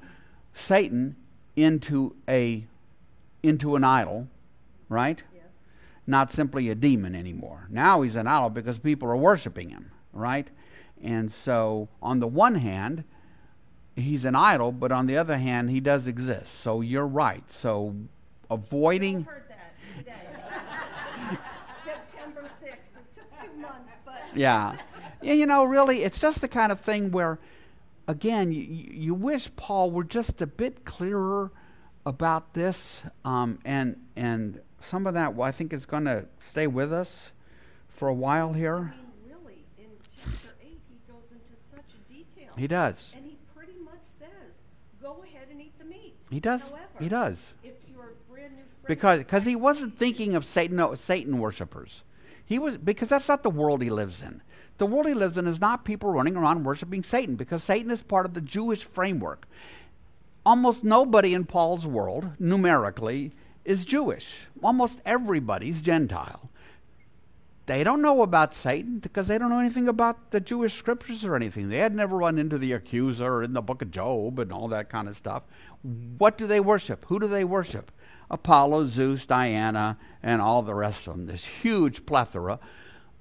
[0.52, 1.16] Satan
[1.56, 2.66] into a
[3.42, 4.28] into an idol,
[4.88, 5.22] right?
[5.32, 5.44] Yes.
[6.06, 7.68] Not simply a demon anymore.
[7.70, 10.48] Now he's an idol because people are worshiping him, right?
[11.02, 13.04] And so on the one hand,
[13.94, 16.60] he's an idol, but on the other hand, he does exist.
[16.60, 17.48] So you're right.
[17.50, 17.94] So
[18.50, 20.14] I avoiding heard that today.
[21.84, 22.68] September 6th.
[22.68, 24.76] It took two months, but yeah.
[25.22, 27.38] yeah, you know, really, it's just the kind of thing where,
[28.06, 31.50] again, you, you wish Paul were just a bit clearer
[32.06, 36.66] about this, um, and and some of that, well, I think, is going to stay
[36.66, 37.32] with us
[37.88, 38.78] for a while I here.
[38.78, 38.92] mean,
[39.28, 39.86] really, in
[40.16, 42.52] chapter 8, he goes into such detail.
[42.56, 43.12] He does.
[43.14, 44.60] And he pretty much says,
[45.02, 46.14] go ahead and eat the meat.
[46.30, 46.62] He does.
[46.62, 47.52] However, He does.
[47.62, 51.38] If you're a brand new friend Because because he wasn't thinking of Satan no, Satan
[51.38, 52.02] worshippers.
[52.48, 54.40] He was because that's not the world he lives in.
[54.78, 58.02] The world he lives in is not people running around worshiping Satan because Satan is
[58.02, 59.46] part of the Jewish framework.
[60.46, 63.32] Almost nobody in Paul's world, numerically,
[63.66, 64.46] is Jewish.
[64.62, 66.48] Almost everybody's Gentile.
[67.66, 71.36] They don't know about Satan because they don't know anything about the Jewish scriptures or
[71.36, 71.68] anything.
[71.68, 74.88] They had never run into the accuser in the book of Job and all that
[74.88, 75.42] kind of stuff.
[75.82, 77.04] What do they worship?
[77.08, 77.92] Who do they worship?
[78.30, 81.26] Apollo, Zeus, Diana, and all the rest of them.
[81.26, 82.60] This huge plethora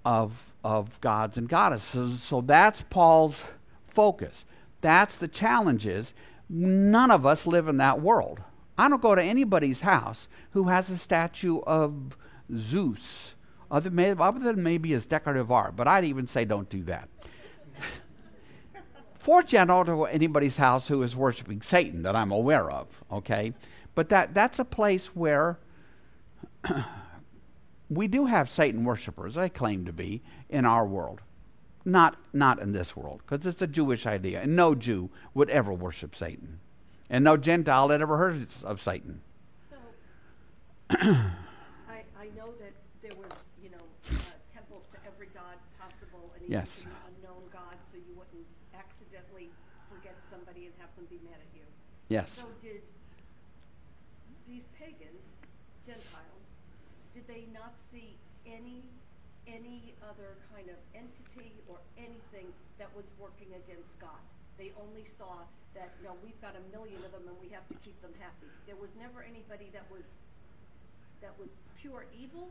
[0.03, 2.21] of, of gods and goddesses.
[2.23, 3.43] So that's Paul's
[3.87, 4.45] focus.
[4.81, 6.13] That's the challenge is
[6.49, 8.41] none of us live in that world.
[8.77, 12.15] I don't go to anybody's house who has a statue of
[12.55, 13.33] Zeus,
[13.71, 17.09] other, may, other than maybe as decorative art, but I'd even say don't do that.
[19.15, 22.87] Fortunately, I don't go to anybody's house who is worshiping Satan that I'm aware of,
[23.11, 23.53] okay?
[23.97, 25.57] But that, that's a place where
[27.89, 31.21] we do have Satan worshipers, I claim to be, in our world.
[31.83, 35.73] Not, not in this world, because it's a Jewish idea, and no Jew would ever
[35.73, 36.59] worship Satan.
[37.09, 39.21] And no Gentile had ever heard of Satan.
[39.67, 39.77] So,
[40.91, 44.13] I, I know that there was, you know, uh,
[44.53, 46.81] temples to every god possible and even Yes.
[46.81, 48.45] to an unknown god, so you wouldn't
[48.77, 49.49] accidentally
[49.89, 51.65] forget somebody and have them be mad at you.
[52.09, 52.33] Yes.
[52.33, 52.83] So did
[54.47, 55.35] these pagans,
[55.85, 56.55] Gentiles,
[57.13, 58.81] did they not see any,
[59.45, 62.47] any other kind of entity or anything
[62.79, 64.19] that was working against God?
[64.57, 67.75] They only saw that, no, we've got a million of them and we have to
[67.85, 68.47] keep them happy.
[68.65, 70.09] There was never anybody that was,
[71.21, 72.49] that was pure evil?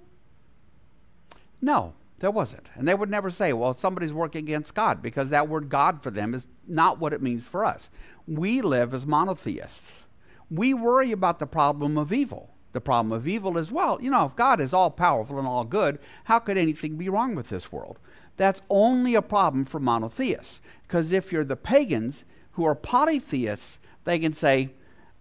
[1.61, 2.69] No, there wasn't.
[2.77, 6.11] And they would never say, well, somebody's working against God, because that word God for
[6.13, 7.91] them is not what it means for us.
[8.29, 10.05] We live as monotheists.
[10.49, 12.51] We worry about the problem of evil.
[12.73, 15.65] The problem of evil is, well, you know, if God is all powerful and all
[15.65, 17.99] good, how could anything be wrong with this world?
[18.37, 20.61] That's only a problem for monotheists.
[20.87, 24.71] Because if you're the pagans who are polytheists, they can say,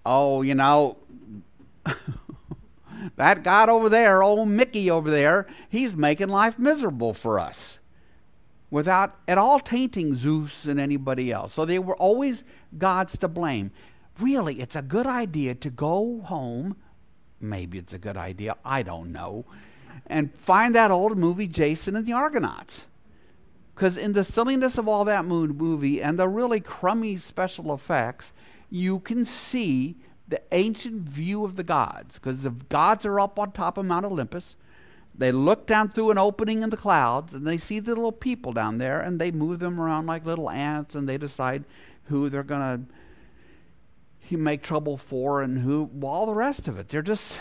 [0.06, 0.98] oh, you know,
[3.16, 7.80] that God over there, old Mickey over there, he's making life miserable for us
[8.70, 11.54] without at all tainting Zeus and anybody else.
[11.54, 12.44] So they were always
[12.78, 13.72] gods to blame.
[14.20, 16.76] Really, it's a good idea to go home.
[17.40, 19.46] Maybe it's a good idea, I don't know.
[20.08, 22.86] And find that old movie, Jason and the Argonauts.
[23.76, 28.32] Because in the silliness of all that mo- movie and the really crummy special effects,
[28.70, 29.98] you can see
[30.28, 34.06] the ancient view of the gods, because the gods are up on top of Mount
[34.06, 34.56] Olympus.
[35.18, 38.54] They look down through an opening in the clouds and they see the little people
[38.54, 41.64] down there and they move them around like little ants and they decide
[42.06, 42.88] who they're going
[44.30, 46.90] to make trouble for and who, all the rest of it.
[46.90, 47.40] They're just,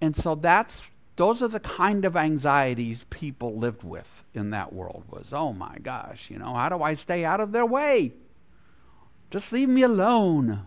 [0.00, 0.82] and so that's,
[1.16, 5.76] those are the kind of anxieties people lived with in that world was, oh my
[5.82, 8.12] gosh, you know, how do I stay out of their way?
[9.30, 10.66] Just leave me alone.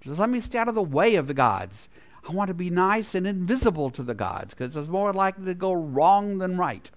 [0.00, 1.88] Just let me stay out of the way of the gods.
[2.28, 5.54] I want to be nice and invisible to the gods because it's more likely to
[5.54, 6.90] go wrong than right.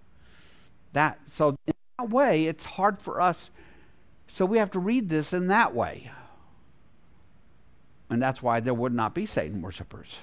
[0.94, 3.50] That so in that way, it's hard for us.
[4.28, 6.12] So we have to read this in that way.
[8.10, 10.18] And that's why there would not be Satan worshippers.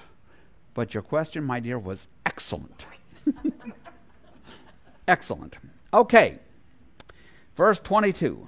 [0.75, 2.85] But your question, my dear, was excellent.
[5.07, 5.57] excellent.
[5.91, 6.37] Okay.
[7.55, 8.47] Verse 22.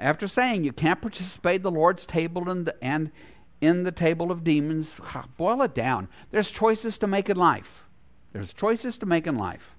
[0.00, 3.12] After saying you can't participate in the Lord's table and, and
[3.60, 4.98] in the table of demons,
[5.36, 6.08] boil it down.
[6.30, 7.84] There's choices to make in life.
[8.32, 9.76] There's choices to make in life.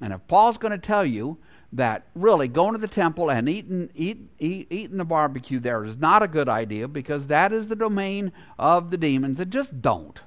[0.00, 1.38] And if Paul's going to tell you
[1.72, 5.98] that really going to the temple and eating, eat, eat, eating the barbecue there is
[5.98, 10.20] not a good idea because that is the domain of the demons, then just don't.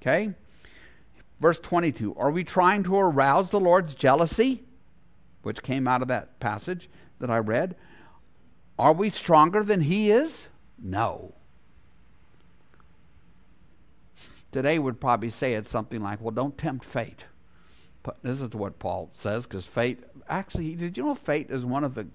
[0.00, 0.34] Okay?
[1.40, 4.64] Verse 22 Are we trying to arouse the Lord's jealousy?
[5.42, 7.76] which came out of that passage that I read.
[8.78, 10.48] Are we stronger than he is?
[10.78, 11.34] No.
[14.52, 17.24] Today would probably say it's something like, well, don't tempt fate.
[18.22, 21.94] This is what Paul says, because fate, actually, did you know fate is one of
[21.94, 22.08] the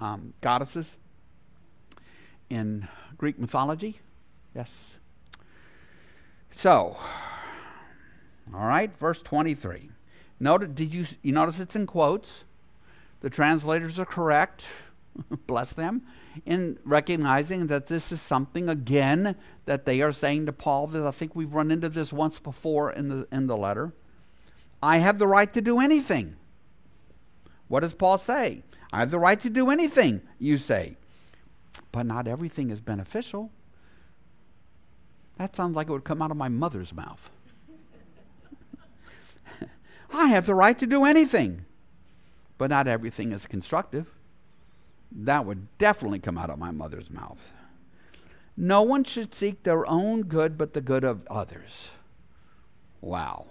[0.00, 0.98] um, goddesses
[2.48, 4.00] in Greek mythology?
[4.54, 4.98] Yes.
[6.54, 6.96] So,
[8.54, 9.90] all right, verse 23.
[10.38, 12.44] Notice, did you, you notice it's in quotes?
[13.20, 14.66] The translators are correct,
[15.46, 16.02] bless them,
[16.44, 21.10] in recognizing that this is something, again, that they are saying to Paul, that I
[21.10, 23.92] think we've run into this once before in the, in the letter.
[24.82, 26.36] I have the right to do anything.
[27.68, 28.62] What does Paul say?
[28.92, 30.96] I have the right to do anything, you say.
[31.92, 33.50] But not everything is beneficial.
[35.38, 37.30] That sounds like it would come out of my mother's mouth.
[40.12, 41.64] I have the right to do anything
[42.62, 44.06] but not everything is constructive.
[45.10, 47.52] That would definitely come out of my mother's mouth.
[48.56, 51.88] No one should seek their own good, but the good of others.
[53.00, 53.46] Wow.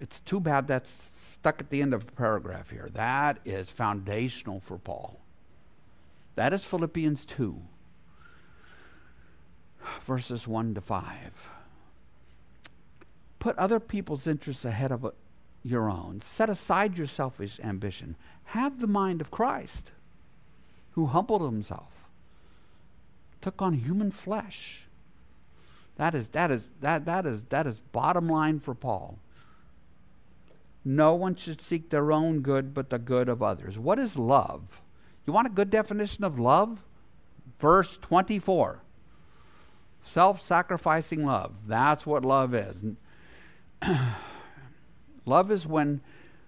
[0.00, 2.88] It's, too bad that's stuck at the end of a paragraph here.
[2.92, 5.18] That is foundational for Paul.
[6.36, 7.60] That is Philippians 2,
[10.02, 11.50] verses 1 to 5.
[13.38, 15.10] Put other people's interests ahead of uh,
[15.62, 16.20] your own.
[16.22, 18.16] Set aside your selfish ambition.
[18.46, 19.90] Have the mind of Christ,
[20.92, 22.08] who humbled himself,
[23.40, 24.84] took on human flesh.
[25.96, 29.18] That is, that is, that, that is, that is bottom line for Paul.
[30.84, 33.78] No one should seek their own good, but the good of others.
[33.78, 34.82] What is love?
[35.26, 36.82] You want a good definition of love?
[37.58, 38.80] Verse 24.
[40.02, 41.54] Self sacrificing love.
[41.66, 42.76] That's what love is.
[45.26, 46.02] Love is when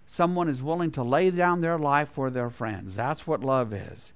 [0.07, 2.95] someone is willing to lay down their life for their friends.
[2.95, 4.13] That's what love is.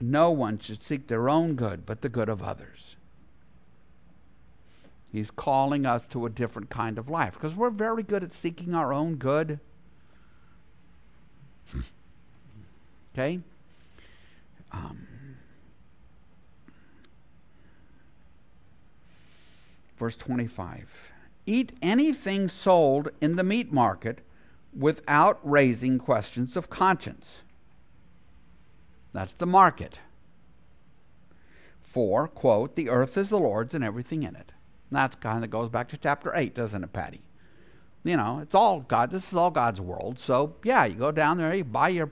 [0.00, 2.96] No one should seek their own good, but the good of others.
[5.12, 8.74] He's calling us to a different kind of life because we're very good at seeking
[8.74, 9.58] our own good.
[13.14, 13.40] okay?
[14.72, 15.06] Um,
[19.96, 21.10] verse 25
[21.46, 24.20] eat anything sold in the meat market
[24.76, 27.42] without raising questions of conscience.
[29.12, 29.98] That's the market.
[31.82, 34.52] For, quote, the earth is the Lord's and everything in it.
[34.90, 37.20] And that's kind of goes back to chapter 8, doesn't it, Patty?
[38.02, 39.10] You know, it's all God.
[39.10, 40.18] This is all God's world.
[40.18, 42.10] So, yeah, you go down there, you buy your.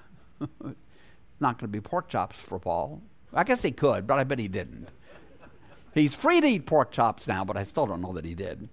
[0.40, 3.02] it's not going to be pork chops for Paul.
[3.32, 4.88] I guess he could, but I bet he didn't.
[5.94, 8.68] He's free to eat pork chops now, but I still don't know that he did.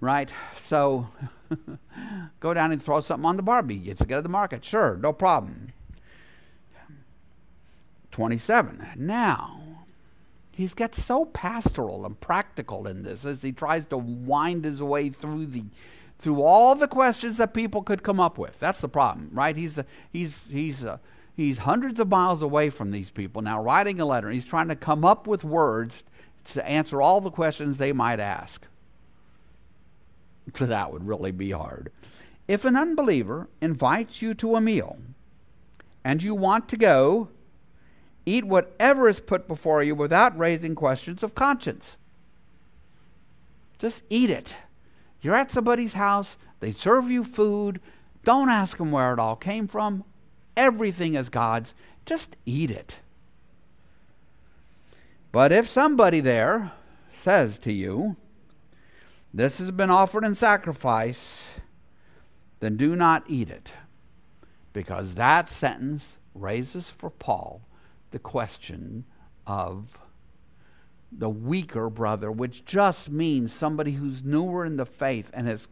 [0.00, 0.30] Right?
[0.56, 1.08] So
[2.40, 3.78] go down and throw something on the barbie.
[3.78, 4.64] Gets to get to the market.
[4.64, 5.72] Sure, no problem.
[8.10, 8.86] 27.
[8.96, 9.60] Now,
[10.58, 15.08] he's got so pastoral and practical in this as he tries to wind his way
[15.08, 15.62] through the
[16.18, 18.58] through all the questions that people could come up with.
[18.58, 19.56] That's the problem, right?
[19.56, 20.98] He's uh, he's he's uh,
[21.32, 24.30] he's hundreds of miles away from these people now, writing a letter.
[24.30, 26.02] He's trying to come up with words
[26.46, 28.66] to answer all the questions they might ask.
[30.54, 31.92] So that would really be hard.
[32.48, 34.98] If an unbeliever invites you to a meal
[36.02, 37.28] and you want to go,
[38.28, 41.96] eat whatever is put before you without raising questions of conscience.
[43.78, 44.56] Just eat it.
[45.20, 47.80] You're at somebody's house, they serve you food.
[48.24, 50.04] Don't ask them where it all came from.
[50.56, 51.74] Everything is God's.
[52.04, 52.98] Just eat it.
[55.30, 56.72] But if somebody there
[57.12, 58.16] says to you,
[59.32, 61.48] This has been offered in sacrifice,
[62.60, 63.72] then do not eat it.
[64.72, 67.62] Because that sentence raises for Paul
[68.10, 69.04] the question
[69.46, 69.98] of
[71.10, 75.68] the weaker brother, which just means somebody who's newer in the faith and his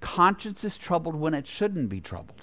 [0.00, 2.42] conscience is troubled when it shouldn't be troubled.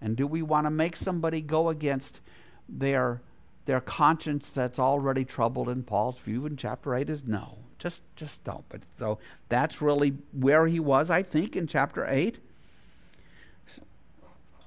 [0.00, 2.20] And do we want to make somebody go against
[2.68, 3.20] their
[3.66, 7.58] their conscience that's already troubled in Paul's view in chapter 8 is no.
[7.78, 8.64] Just just don't.
[8.68, 9.18] But so
[9.48, 12.38] that's really where he was, I think, in chapter 8.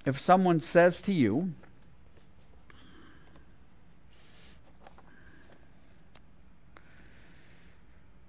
[0.06, 1.54] If someone says to you,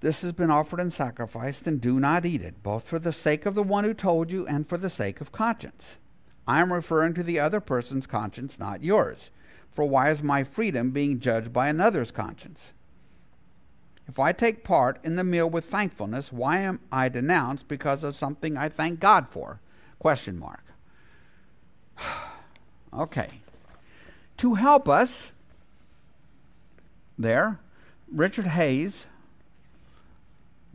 [0.01, 3.45] This has been offered in sacrifice, then do not eat it, both for the sake
[3.45, 5.99] of the one who told you and for the sake of conscience.
[6.47, 9.31] I am referring to the other person's conscience, not yours.
[9.73, 12.73] For why is my freedom being judged by another's conscience?
[14.09, 18.17] If I take part in the meal with thankfulness, why am I denounced because of
[18.17, 19.61] something I thank God for?
[20.01, 20.65] Question mark.
[22.93, 23.29] okay.
[24.39, 25.31] To help us,
[27.19, 27.61] there,
[28.11, 29.07] Richard Hays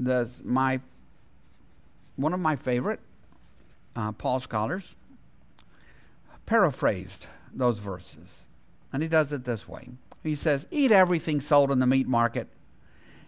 [0.02, 0.80] does my
[2.16, 3.00] one of my favorite
[3.96, 4.96] uh, Paul scholars
[6.46, 8.46] paraphrased those verses,
[8.93, 9.89] and he does it this way.
[10.24, 12.48] He says, "Eat everything sold in the meat market.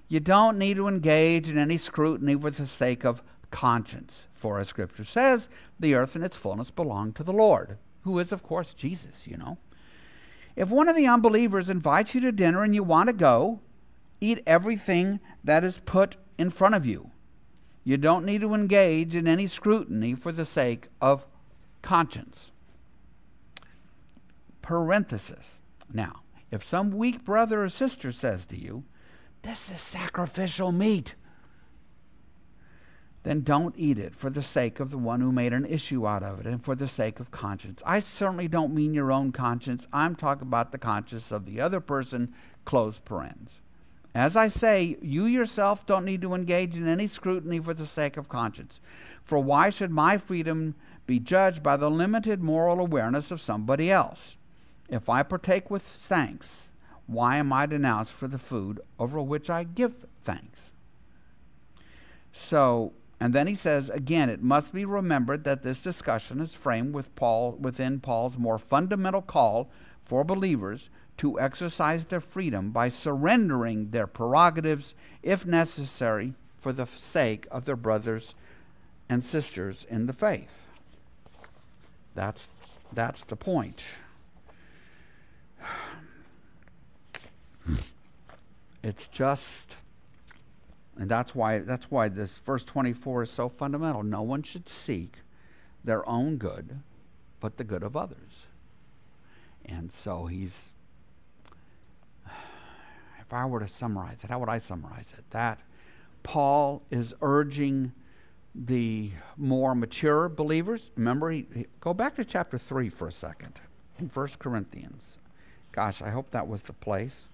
[0.08, 4.70] You don't need to engage in any scrutiny for the sake of conscience, for as
[4.70, 5.50] Scripture says,
[5.80, 9.28] the earth and its fullness belong to the Lord, who is, of course, Jesus.
[9.28, 9.58] You know."
[10.56, 13.60] If one of the unbelievers invites you to dinner and you want to go,
[14.20, 17.12] eat everything that is put in front of you.
[17.84, 21.26] You don't need to engage in any scrutiny for the sake of
[21.82, 22.52] conscience.
[24.62, 25.62] Parenthesis.
[25.94, 26.22] Now,
[26.52, 28.84] if some weak brother or sister says to you,
[29.42, 31.16] This is sacrificial meat,
[33.24, 36.24] then don't eat it for the sake of the one who made an issue out
[36.24, 37.82] of it and for the sake of conscience.
[37.86, 39.88] I certainly don't mean your own conscience.
[39.92, 42.34] I'm talking about the conscience of the other person,
[42.66, 43.60] close parens.
[44.16, 48.18] As I say, you yourself don't need to engage in any scrutiny for the sake
[48.18, 48.80] of conscience.
[49.24, 54.36] For why should my freedom be judged by the limited moral awareness of somebody else?
[54.90, 56.70] If I partake with thanks,
[57.08, 60.72] why am I denounced for the food over which I give thanks?
[62.32, 66.94] So, and then he says again, it must be remembered that this discussion is framed
[66.94, 69.70] with Paul within Paul's more fundamental call
[70.04, 74.94] for believers to exercise their freedom by surrendering their prerogatives,
[75.24, 78.36] if necessary, for the sake of their brothers
[79.10, 80.68] and sisters in the faith.
[82.16, 82.50] That's,
[82.94, 83.84] that's the point.
[88.84, 89.76] It's just,
[90.98, 94.02] and that's why, that's why this verse 24 is so fundamental.
[94.02, 95.18] No one should seek
[95.84, 96.80] their own good,
[97.42, 98.46] but the good of others.
[99.66, 100.72] And so he's
[103.28, 105.26] if I were to summarize it, how would I summarize it?
[105.32, 105.60] That
[106.24, 107.92] Paul is urging
[108.56, 110.92] the more mature believers.
[110.96, 113.60] Remember, he, he, go back to chapter 3 for a second
[114.00, 115.18] in 1 Corinthians.
[115.74, 117.26] Gosh, I hope that was the place.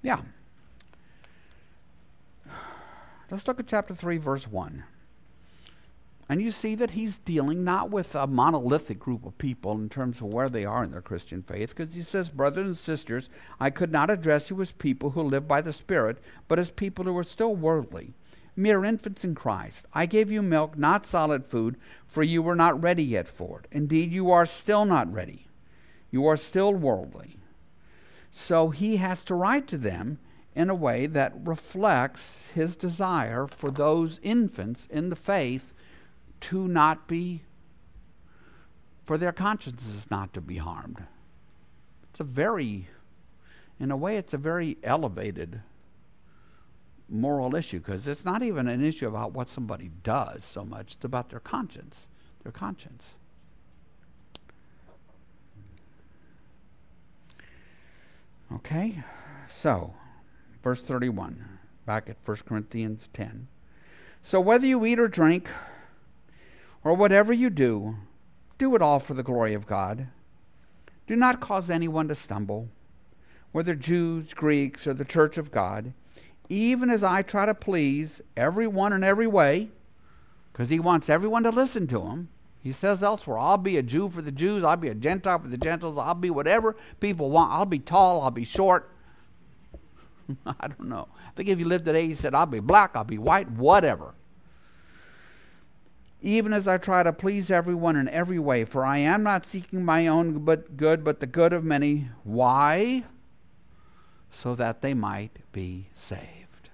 [0.00, 0.20] Yeah,
[3.30, 4.84] Let's look at chapter 3, verse 1.
[6.30, 10.20] And you see that he's dealing not with a monolithic group of people in terms
[10.20, 13.70] of where they are in their Christian faith, because he says, Brothers and sisters, I
[13.70, 16.18] could not address you as people who live by the Spirit,
[16.48, 18.12] but as people who are still worldly,
[18.56, 19.86] mere infants in Christ.
[19.94, 21.76] I gave you milk, not solid food,
[22.06, 23.68] for you were not ready yet for it.
[23.70, 25.46] Indeed, you are still not ready.
[26.10, 27.36] You are still worldly.
[28.30, 30.18] So he has to write to them
[30.58, 35.72] in a way that reflects his desire for those infants in the faith
[36.40, 37.42] to not be,
[39.06, 41.04] for their consciences not to be harmed.
[42.10, 42.88] It's a very,
[43.78, 45.60] in a way, it's a very elevated
[47.08, 51.04] moral issue because it's not even an issue about what somebody does so much, it's
[51.04, 52.08] about their conscience.
[52.42, 53.10] Their conscience.
[58.52, 59.04] Okay?
[59.56, 59.94] So,
[60.68, 61.48] verse 31,
[61.86, 63.48] back at 1 Corinthians 10.
[64.20, 65.48] So, whether you eat or drink,
[66.84, 67.96] or whatever you do,
[68.58, 70.08] do it all for the glory of God.
[71.06, 72.68] Do not cause anyone to stumble,
[73.50, 75.94] whether Jews, Greeks, or the church of God,
[76.50, 79.70] even as I try to please everyone in every way,
[80.52, 82.28] because he wants everyone to listen to him.
[82.62, 85.48] He says elsewhere, I'll be a Jew for the Jews, I'll be a Gentile for
[85.48, 87.52] the Gentiles, I'll be whatever people want.
[87.52, 88.90] I'll be tall, I'll be short.
[90.46, 91.08] I don't know.
[91.26, 94.14] I think if you lived today, he said, I'll be black, I'll be white, whatever.
[96.20, 99.84] Even as I try to please everyone in every way, for I am not seeking
[99.84, 102.08] my own but good, but the good of many.
[102.24, 103.04] Why?
[104.30, 106.70] So that they might be saved.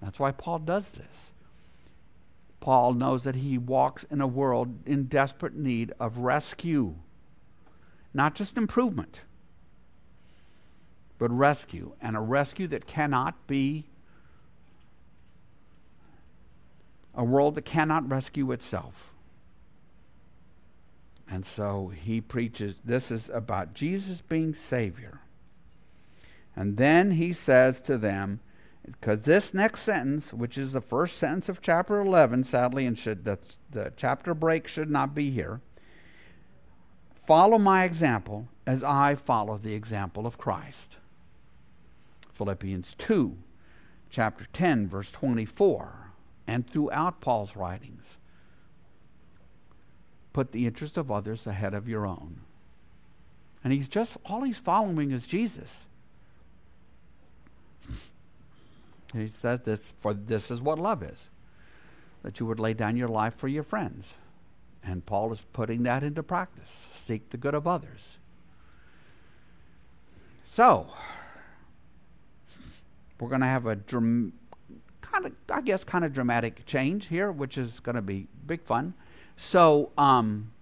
[0.00, 1.32] That's why Paul does this.
[2.60, 6.94] Paul knows that he walks in a world in desperate need of rescue,
[8.14, 9.20] not just improvement,
[11.18, 13.86] but rescue, and a rescue that cannot be
[17.14, 19.12] a world that cannot rescue itself.
[21.28, 25.20] And so he preaches this is about Jesus being Savior.
[26.54, 28.40] And then he says to them,
[28.84, 33.24] because this next sentence, which is the first sentence of chapter 11, sadly, and should
[33.24, 33.38] the,
[33.70, 35.60] the chapter break should not be here.
[37.26, 40.96] Follow my example as I follow the example of Christ.
[42.36, 43.36] Philippians 2,
[44.10, 46.12] chapter 10, verse 24,
[46.46, 48.18] and throughout Paul's writings.
[50.32, 52.40] Put the interest of others ahead of your own.
[53.64, 55.86] And he's just, all he's following is Jesus.
[59.12, 61.30] He says this for this is what love is.
[62.22, 64.12] That you would lay down your life for your friends.
[64.84, 66.70] And Paul is putting that into practice.
[66.94, 68.18] Seek the good of others.
[70.44, 70.88] So,
[73.18, 74.32] we're going to have a dram-
[75.00, 78.62] kind of, I guess, kind of dramatic change here, which is going to be big
[78.62, 78.94] fun.
[79.36, 80.52] So, um,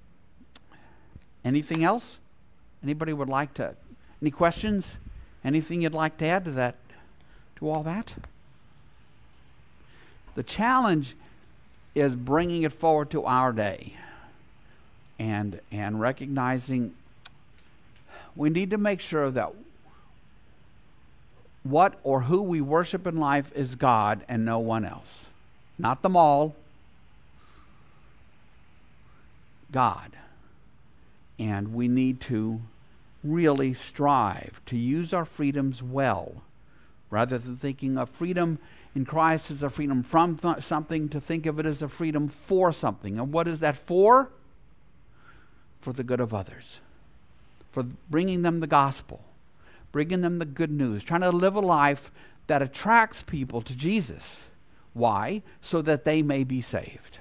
[1.44, 2.18] anything else?
[2.82, 3.74] Anybody would like to?
[4.20, 4.94] Any questions?
[5.44, 6.76] Anything you'd like to add to that?
[7.56, 8.14] To all that?
[10.34, 11.14] The challenge
[11.94, 13.94] is bringing it forward to our day
[15.18, 16.94] and, and recognizing
[18.36, 19.52] we need to make sure that
[21.64, 25.24] what or who we worship in life is God and no one else.
[25.78, 26.54] Not them all,
[29.72, 30.12] God.
[31.38, 32.60] And we need to
[33.24, 36.42] really strive to use our freedoms well
[37.10, 38.58] rather than thinking of freedom
[38.94, 42.28] in Christ as a freedom from th- something, to think of it as a freedom
[42.28, 43.18] for something.
[43.18, 44.30] And what is that for?
[45.80, 46.80] For the good of others,
[47.72, 49.20] for bringing them the gospel,
[49.94, 52.10] bringing them the good news, trying to live a life
[52.48, 54.40] that attracts people to Jesus.
[54.92, 55.40] Why?
[55.60, 57.20] So that they may be saved.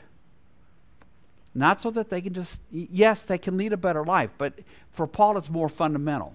[1.53, 4.55] Not so that they can just, yes, they can lead a better life, but
[4.89, 6.33] for Paul, it's more fundamental.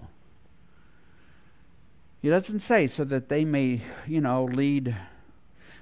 [2.21, 4.95] He doesn't say so that they may, you know, lead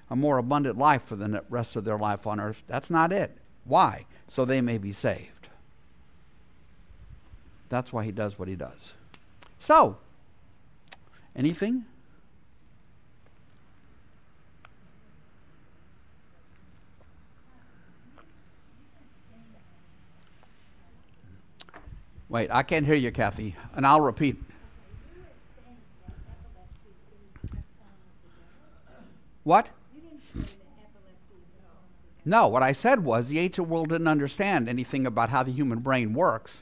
[0.10, 2.64] a more abundant life for the rest of their life on earth.
[2.66, 3.38] That's not it.
[3.64, 4.08] Why?
[4.28, 5.50] So they may be saved.
[7.70, 8.94] That's why he does what he does.
[9.60, 9.98] So,
[11.38, 11.86] anything?
[22.30, 24.36] Wait, I can't hear you, Kathy, and I'll repeat.
[29.46, 29.68] What?
[32.26, 35.80] No, what I said was the ancient world didn't understand anything about how the human
[35.80, 36.58] brain works.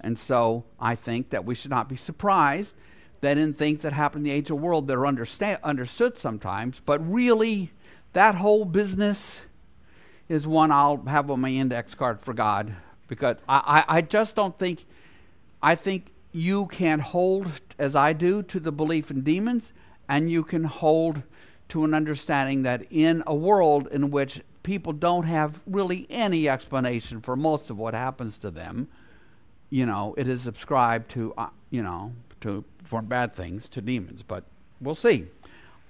[0.00, 2.74] And so I think that we should not be surprised
[3.24, 7.70] that in things that happen in the ancient world they're understand, understood sometimes, but really
[8.12, 9.40] that whole business
[10.28, 12.74] is one I'll have on my index card for God
[13.08, 14.84] because I, I, I just don't think,
[15.62, 17.48] I think you can hold,
[17.78, 19.72] as I do, to the belief in demons,
[20.08, 21.22] and you can hold
[21.70, 27.20] to an understanding that in a world in which people don't have really any explanation
[27.20, 28.88] for most of what happens to them,
[29.70, 32.12] you know, it is subscribed to, uh, you know,
[32.44, 34.22] to for bad things to demons.
[34.22, 34.44] But
[34.80, 35.26] we'll see.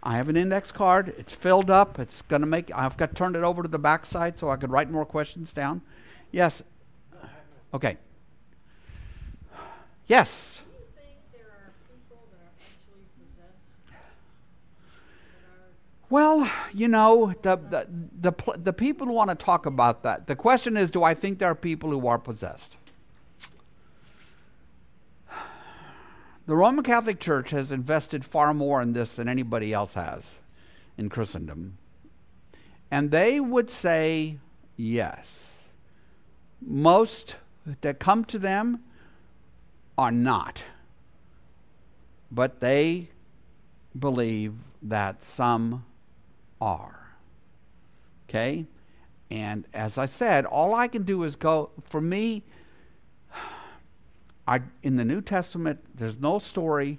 [0.03, 1.15] I have an index card.
[1.19, 1.99] It's filled up.
[1.99, 2.71] It's to make.
[2.75, 5.83] I've got turned it over to the backside so I could write more questions down.
[6.31, 6.63] Yes.
[7.73, 7.97] Okay.
[10.07, 10.61] Yes.
[16.11, 17.89] Well, you know, the, the,
[18.21, 21.51] the, the people want to talk about that, the question is do I think there
[21.51, 22.77] are people who are possessed?
[26.47, 30.41] The Roman Catholic Church has invested far more in this than anybody else has
[30.99, 31.79] in Christendom.
[32.91, 34.39] And they would say
[34.77, 35.69] yes.
[36.61, 37.37] Most
[37.81, 38.85] that come to them
[39.97, 40.63] are not.
[42.31, 43.09] But they
[43.99, 45.85] believe that some
[46.61, 47.17] are.
[48.29, 48.67] Okay?
[49.31, 52.45] And as I said, all I can do is go, for me,
[54.47, 56.99] I, in the New Testament, there's no story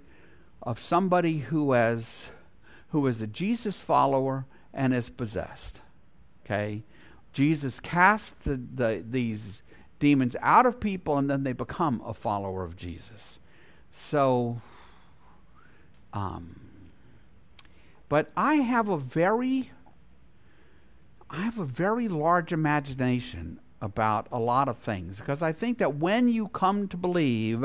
[0.63, 2.29] of somebody who has
[2.89, 5.79] who is a Jesus follower and is possessed.
[6.45, 6.83] Okay?
[7.33, 9.61] Jesus casts the, the, these
[9.99, 13.39] demons out of people and then they become a follower of Jesus.
[13.91, 14.61] So,
[16.13, 16.59] um,
[18.07, 19.71] but I have a very,
[21.29, 25.95] I have a very large imagination about a lot of things because I think that
[25.95, 27.63] when you come to believe,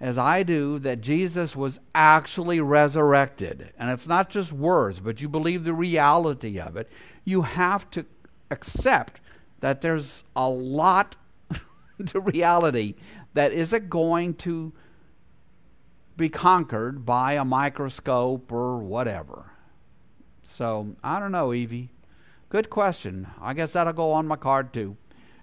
[0.00, 5.28] as I do, that Jesus was actually resurrected, and it's not just words, but you
[5.28, 6.90] believe the reality of it,
[7.24, 8.04] you have to
[8.50, 9.20] accept
[9.60, 11.16] that there's a lot
[12.06, 12.94] to reality
[13.34, 14.72] that isn't going to
[16.16, 19.52] be conquered by a microscope or whatever.
[20.42, 21.90] So, I don't know, Evie.
[22.48, 23.26] Good question.
[23.40, 24.96] I guess that'll go on my card too.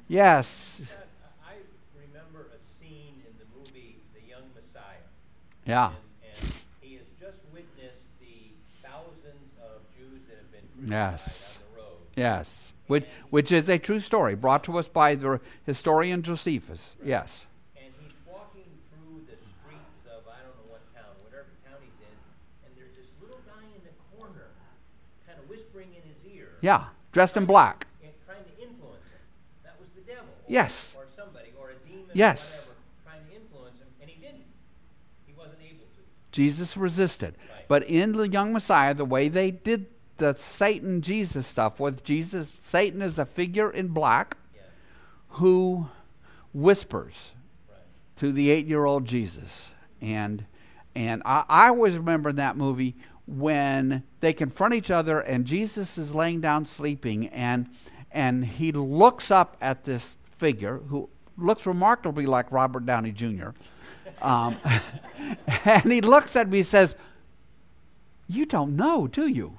[0.07, 0.81] Yes.
[1.45, 1.53] I
[1.95, 5.07] remember a scene in the movie The Young Messiah.
[5.65, 5.87] Yeah.
[5.87, 8.51] And, and he has just witnessed the
[8.83, 11.57] thousands of Jews that have been Yes.
[11.57, 11.97] on the road.
[12.15, 12.73] Yes.
[12.87, 16.93] Which, which is a true story brought to us by the historian Josephus.
[17.03, 17.45] Yes.
[17.77, 21.95] And he's walking through the streets of I don't know what town, whatever town he's
[22.03, 22.15] in,
[22.67, 24.51] and there's this little guy in the corner,
[25.25, 26.49] kind of whispering in his ear.
[26.61, 26.91] Yeah.
[27.13, 27.87] Dressed in black.
[28.03, 29.23] And trying to influence him.
[29.63, 30.27] That was the devil.
[30.42, 30.95] Or, Yes.
[30.97, 32.39] Or somebody, or a demon, Yes.
[32.41, 32.75] or whatever,
[33.05, 34.45] trying to influence him, and he didn't.
[35.25, 36.01] He wasn't able to.
[36.31, 37.35] Jesus resisted.
[37.49, 37.65] Right.
[37.67, 39.87] But in the young Messiah, the way they did
[40.17, 44.61] the Satan Jesus stuff with Jesus, Satan is a figure in black Yeah.
[45.29, 45.87] who
[46.53, 47.31] whispers
[47.67, 47.79] Right.
[48.17, 49.71] to the eight year old Jesus.
[50.01, 50.45] And
[50.95, 52.95] and I, I always remember in that movie
[53.25, 57.67] when they confront each other and Jesus is laying down sleeping and
[58.11, 63.51] and he looks up at this figure who looks remarkably like Robert Downey Jr.
[64.21, 64.57] Um,
[65.63, 66.97] and he looks at me and says,
[68.27, 69.57] You don't know, do you?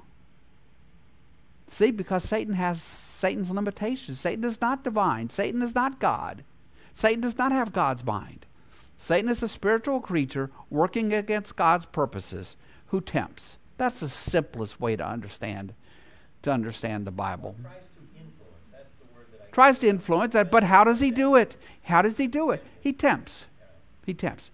[1.68, 4.20] See, because Satan has Satan's limitations.
[4.20, 5.30] Satan is not divine.
[5.30, 6.44] Satan is not God.
[6.92, 8.44] Satan does not have God's mind.
[8.98, 12.56] Satan is a spiritual creature working against God's purposes
[12.88, 13.56] who tempts.
[13.78, 15.72] That's the simplest way to understand
[16.42, 17.56] to understand the Bible.
[17.62, 18.68] Tries to influence.
[18.70, 21.54] That's the word that I Tries to influence that, but how does he do it?
[21.84, 22.60] How does he do it?
[22.80, 23.46] He tempts.
[24.04, 24.50] He tempts.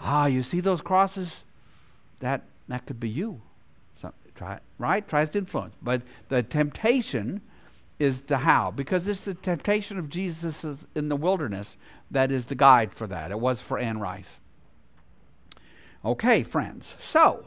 [0.00, 1.44] Ah, you see those crosses?
[2.20, 3.42] That that could be you.
[3.96, 5.06] So, try, right?
[5.06, 5.74] Tries to influence.
[5.82, 7.42] But the temptation
[7.98, 11.76] is the how, because it's the temptation of Jesus in the wilderness
[12.10, 13.30] that is the guide for that.
[13.30, 14.38] It was for Anne Rice.
[16.02, 16.96] Okay, friends.
[16.98, 17.44] So,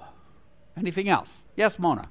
[0.78, 1.42] anything else?
[1.56, 2.10] Yes, Mona.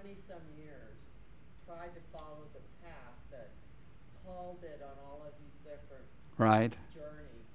[0.00, 0.96] 20-some years
[1.68, 3.52] tried to follow the path that
[4.24, 6.08] Paul did on all of these different
[6.40, 6.72] right.
[6.96, 7.48] journeys,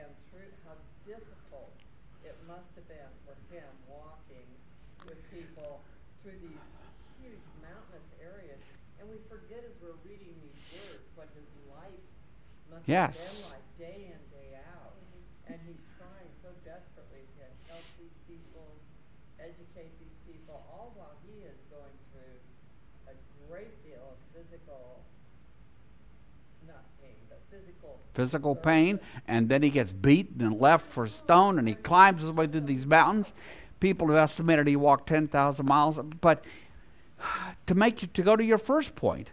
[0.00, 1.76] and through how difficult
[2.24, 4.48] it must have been for him walking
[5.04, 5.84] with people
[6.24, 6.64] through these
[7.20, 8.60] huge mountainous areas.
[8.96, 12.04] And we forget as we're reading these words what his life
[12.72, 13.12] must yes.
[13.12, 14.00] have been like day
[21.44, 23.14] is going through a
[23.50, 25.00] great deal of physical,
[26.66, 31.58] not pain, but physical physical pain, and then he gets beaten and left for stone,
[31.58, 33.32] and he climbs his way through these mountains.
[33.78, 35.98] People have estimated he walked 10,000 miles.
[36.20, 36.44] But
[37.66, 39.30] to make you, to go to your first point,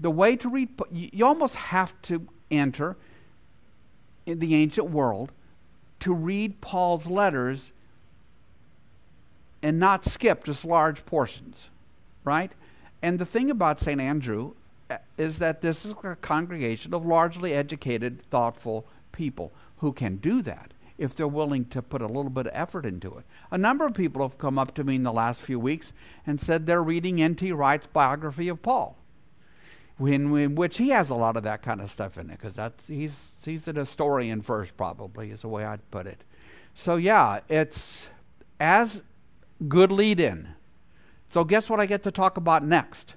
[0.00, 2.96] the way to read, you you almost have to enter
[4.26, 5.32] in the ancient world
[6.00, 7.72] to read Paul's letters
[9.62, 11.70] and not skip just large portions,
[12.24, 12.52] right?
[13.02, 14.00] And the thing about St.
[14.00, 14.54] Andrew
[14.90, 20.42] uh, is that this is a congregation of largely educated, thoughtful people who can do
[20.42, 23.24] that if they're willing to put a little bit of effort into it.
[23.50, 25.92] A number of people have come up to me in the last few weeks
[26.26, 27.52] and said they're reading N.T.
[27.52, 28.96] Wright's biography of Paul,
[30.00, 32.54] in, in which he has a lot of that kind of stuff in it, because
[32.54, 36.22] that's he's he's an historian first, probably is the way I'd put it.
[36.74, 38.06] So yeah, it's
[38.60, 39.02] as
[39.66, 40.48] good lead in.
[41.28, 43.14] So guess what I get to talk about next?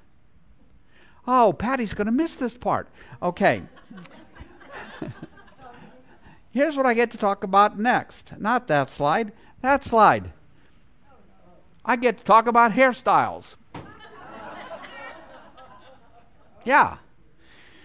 [1.28, 2.90] Oh, Patty's going to miss this part.
[3.22, 3.62] Okay.
[6.52, 8.34] Here's what I get to talk about next.
[8.40, 10.32] Not that slide, that slide.
[11.86, 13.56] I get to talk about hairstyles.
[16.66, 16.98] Yeah.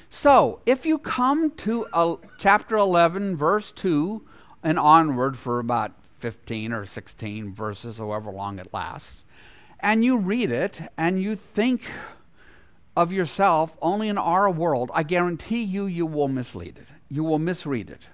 [0.08, 4.22] So, if you come to uh, chapter 11, verse 2,
[4.62, 9.24] and onward for about 15 or 16 verses, however long it lasts,
[9.80, 11.82] and you read it and you think
[12.96, 16.88] of yourself only in our world, I guarantee you, you will mislead it.
[17.08, 18.08] You will misread it.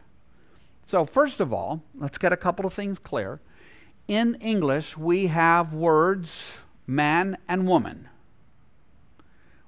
[0.87, 3.41] So, first of all, let's get a couple of things clear.
[4.09, 6.51] In English, we have words
[6.87, 8.09] man and woman,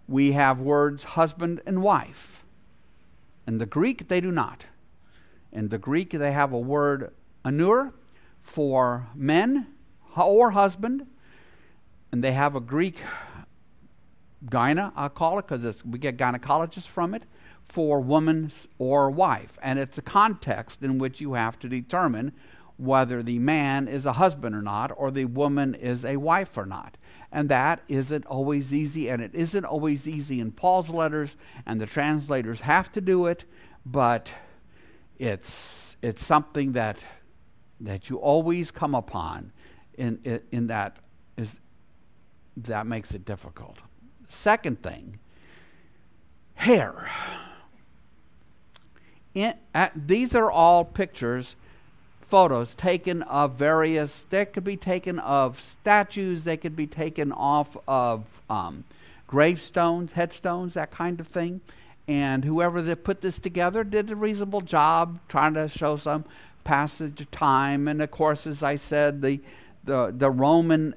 [0.07, 2.45] we have words husband and wife.
[3.47, 4.67] In the Greek, they do not.
[5.53, 7.13] In the Greek, they have a word
[7.45, 7.93] anur
[8.43, 9.67] for men
[10.17, 11.07] or husband,
[12.13, 12.99] and they have a Greek
[14.47, 17.25] gyna, I'll call it, because we get gynecologists from it,
[17.65, 19.59] for woman or wife.
[19.63, 22.33] And it's the context in which you have to determine
[22.77, 26.67] whether the man is a husband or not, or the woman is a wife or
[26.67, 26.97] not.
[27.31, 31.87] And that isn't always easy, and it isn't always easy in Paul's letters, and the
[31.87, 33.45] translators have to do it,
[33.87, 34.31] but
[35.19, 36.99] it's, it's something that,
[37.81, 39.53] that you always come upon
[39.97, 40.97] in, in, in that
[41.37, 41.59] is
[42.57, 43.79] that makes it difficult.
[44.29, 45.19] Second thing,
[46.55, 47.11] hair.
[49.35, 49.55] In,
[49.97, 51.57] these are all pictures,
[52.35, 57.77] photos taken of various, they could be taken of statues, they could be taken off
[57.87, 58.83] of um,
[59.29, 61.61] gravestones, headstones, that kind of thing.
[62.09, 66.25] And whoever that put this together did a reasonable job trying to show some
[66.65, 67.87] passage of time.
[67.87, 69.39] And of course, as I said, the,
[69.85, 70.97] the, the Roman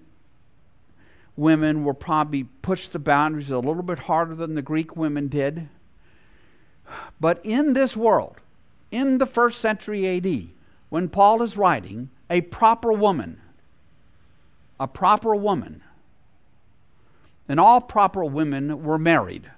[1.35, 5.69] women were probably pushed the boundaries a little bit harder than the Greek women did.
[7.19, 8.37] But in this world,
[8.89, 10.56] in the first century AD,
[10.89, 13.41] when Paul is writing, a proper woman,
[14.79, 15.83] a proper woman,
[17.47, 19.49] and all proper women were married.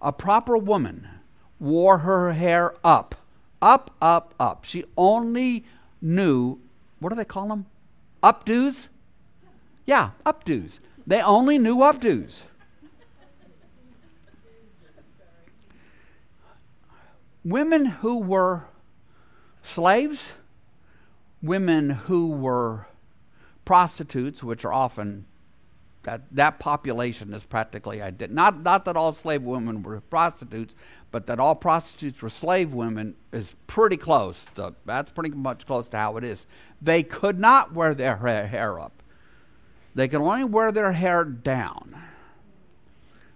[0.00, 1.08] A proper woman
[1.58, 3.14] wore her hair up,
[3.60, 4.64] up, up, up.
[4.64, 5.64] She only
[6.00, 6.58] knew,
[7.00, 7.66] what do they call them?
[8.22, 8.88] Updos?
[9.84, 10.78] Yeah, updos.
[11.06, 12.42] They only knew updos.
[17.44, 18.64] Women who were
[19.66, 20.32] slaves,
[21.42, 22.86] women who were
[23.64, 25.26] prostitutes, which are often
[26.06, 28.36] that, that population is practically identical.
[28.36, 30.72] Not, not that all slave women were prostitutes,
[31.10, 34.46] but that all prostitutes were slave women is pretty close.
[34.54, 36.46] To, that's pretty much close to how it is.
[36.80, 39.02] They could not wear their hair up.
[39.96, 41.96] They can only wear their hair down,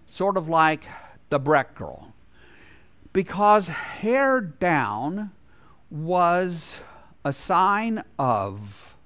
[0.07, 0.85] sort of like
[1.29, 2.13] the Breck girl,
[3.13, 5.33] because hair down
[5.91, 6.81] was
[7.25, 8.97] a sign of,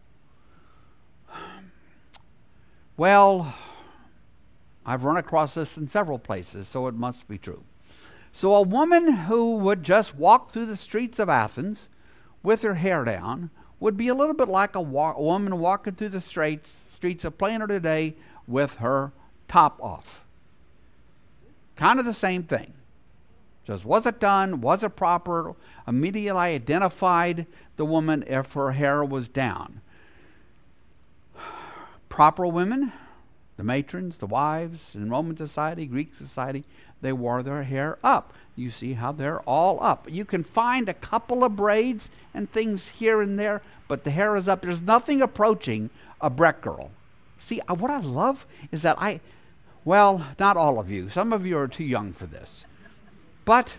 [2.96, 3.54] well,
[4.86, 7.64] I've run across this in several places, so it must be true.
[8.32, 11.88] So, a woman who would just walk through the streets of Athens
[12.42, 16.08] with her hair down would be a little bit like a, wa- woman walking through
[16.10, 18.14] the streets streets of Plano today
[18.46, 19.12] with her
[19.46, 20.24] top off.
[21.76, 22.72] Kind of the same thing.
[23.66, 24.60] Just was it done?
[24.60, 25.54] Was it proper?
[25.88, 27.46] Immediately identified
[27.76, 29.80] the woman if her hair was down.
[32.08, 32.92] Proper women,
[33.56, 36.64] the matrons, the wives in Roman society, Greek society,
[37.00, 38.32] they wore their hair up.
[38.56, 40.06] You see how they're all up.
[40.10, 44.36] You can find a couple of braids and things here and there, but the hair
[44.36, 44.62] is up.
[44.62, 45.90] There's nothing approaching
[46.20, 46.90] a Breck girl.
[47.38, 49.20] See, uh, what I love is that I,
[49.84, 51.08] well, not all of you.
[51.08, 52.64] Some of you are too young for this,
[53.44, 53.76] but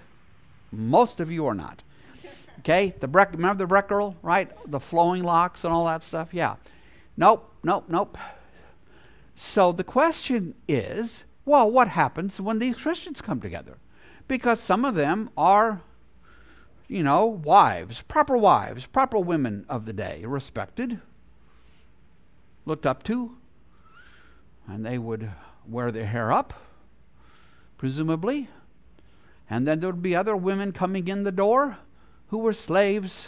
[0.71, 1.83] most of you are not.
[2.59, 4.49] Okay, the Breck, remember the Breck girl, right?
[4.71, 6.33] The flowing locks and all that stuff.
[6.33, 6.55] Yeah.
[7.17, 8.17] Nope, nope, nope.
[9.35, 13.77] So the question is, well, what happens when these Christians come together?
[14.27, 15.81] Because some of them are,
[16.87, 20.99] you know, wives, proper wives, proper women of the day, respected,
[22.65, 23.37] looked up to,
[24.67, 25.29] and they would
[25.67, 26.53] wear their hair up,
[27.77, 28.49] presumably.
[29.49, 31.77] And then there would be other women coming in the door
[32.27, 33.27] who were slaves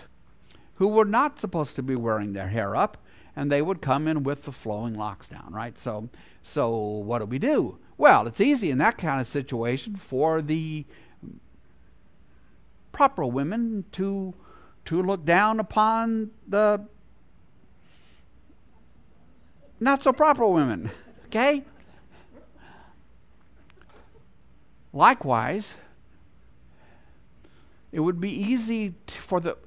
[0.77, 2.97] who were not supposed to be wearing their hair up,
[3.35, 5.77] and they would come in with the flowing locks down, right?
[5.77, 6.09] So,
[6.43, 7.79] so what do we do?
[7.97, 10.85] Well, it's easy in that kind of situation for the
[12.91, 14.33] proper women to
[14.85, 16.85] to look down upon the
[19.79, 20.89] not so proper women.
[21.27, 21.65] Okay?
[24.93, 25.75] Likewise,
[27.91, 29.57] it would be easy for the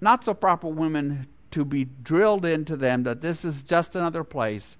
[0.00, 4.76] not so proper women to be drilled into them that this is just another place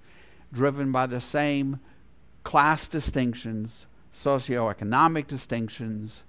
[0.53, 1.81] driven by the same
[2.45, 6.23] class distinctions, socioeconomic distinctions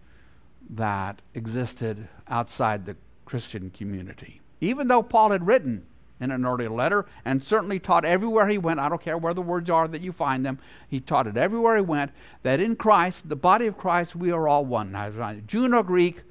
[0.69, 4.41] that existed outside the Christian community.
[4.59, 5.85] Even though Paul had written
[6.21, 9.41] in an earlier letter and certainly taught everywhere he went, I don't care where the
[9.41, 12.11] words are that you find them, he taught it everywhere he went,
[12.43, 14.91] that in Christ, the body of Christ, we are all one.
[14.91, 16.21] Neither Jew nor Greek,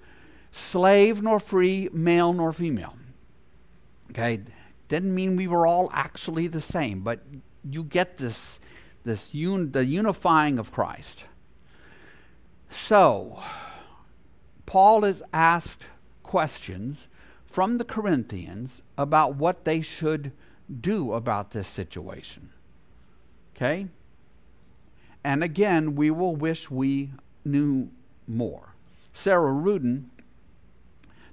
[0.52, 2.94] slave nor free, male nor female.
[4.10, 4.40] Okay,
[4.88, 7.20] didn't mean we were all actually the same, but
[7.68, 8.58] you get this,
[9.04, 11.24] this un, the unifying of Christ.
[12.70, 13.42] So,
[14.66, 15.86] Paul is asked
[16.22, 17.08] questions
[17.50, 20.32] from the Corinthians about what they should
[20.80, 22.50] do about this situation.
[23.54, 23.88] Okay?
[25.24, 27.10] And again, we will wish we
[27.44, 27.90] knew
[28.26, 28.74] more.
[29.12, 30.04] Sarah Ruden,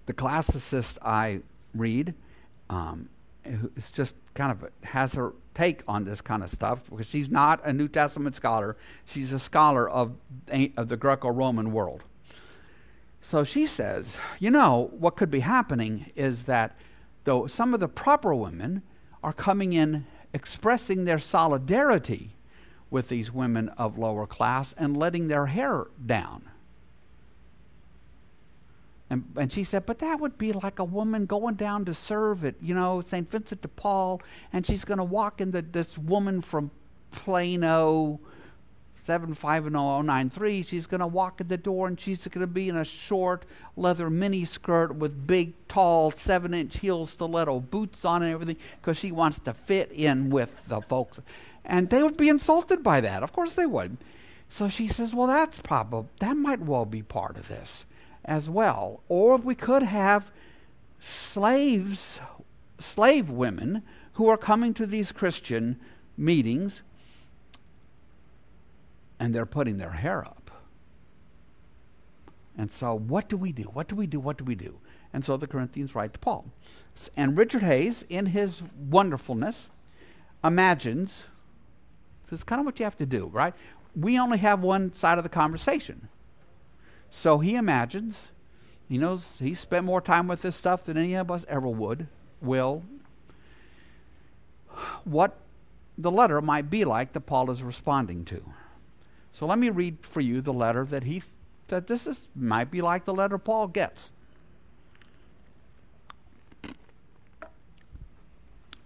[0.08, 1.42] the classicist I
[1.74, 2.16] read,
[2.70, 3.10] um,
[3.46, 7.66] it's just kind of has her take on this kind of stuff because she's not
[7.66, 8.76] a New Testament scholar.
[9.06, 10.16] She's a scholar of,
[10.76, 12.04] of the Greco Roman world.
[13.28, 16.78] So she says, you know, what could be happening is that
[17.26, 18.84] though some of the proper women
[19.22, 22.38] are coming in expressing their solidarity
[22.90, 26.44] with these women of lower class and letting their hair down.
[29.10, 32.46] And, and she said, but that would be like a woman going down to serve
[32.46, 33.30] at, you know, St.
[33.30, 34.22] Vincent de Paul,
[34.54, 36.72] and she's going to walk in the, this woman from
[37.12, 38.22] Plano,
[39.08, 42.84] 75093, she's going to walk in the door and she's going to be in a
[42.84, 43.46] short
[43.78, 48.98] leather mini skirt with big, tall, seven inch heel stiletto boots on and everything because
[48.98, 51.20] she wants to fit in with the folks.
[51.64, 53.24] And they would be insulted by that.
[53.24, 53.98] Of course they would.
[54.50, 57.86] So she says, well, that's probably, that might well be part of this
[58.26, 59.02] as well.
[59.08, 60.32] Or we could have
[61.00, 62.20] slaves,
[62.80, 63.84] slave women
[64.14, 65.80] who are coming to these Christian
[66.18, 66.82] meetings
[69.20, 70.52] and they're putting their hair up.
[72.58, 73.64] And so, what do we do?
[73.64, 74.20] What do we do?
[74.20, 74.80] What do we do?
[75.14, 76.46] And so the Corinthians write to Paul.
[77.16, 79.68] And Richard Hays, in his wonderfulness,
[80.44, 81.24] imagines
[82.30, 83.54] this is kind of what you have to do, right?
[83.96, 86.10] We only have one side of the conversation.
[87.10, 88.30] So he imagines,
[88.90, 92.08] he knows he spent more time with this stuff than any of us ever would,
[92.42, 92.84] will,
[95.04, 95.38] what
[95.98, 98.44] the letter might be like that Paul is responding to.
[99.38, 101.22] So let me read for you the letter that he
[101.68, 104.12] that this is might be like the letter Paul gets.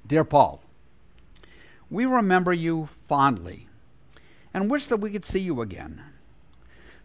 [0.06, 0.62] Dear Paul,
[1.89, 3.68] we remember you fondly
[4.54, 6.02] and wish that we could see you again.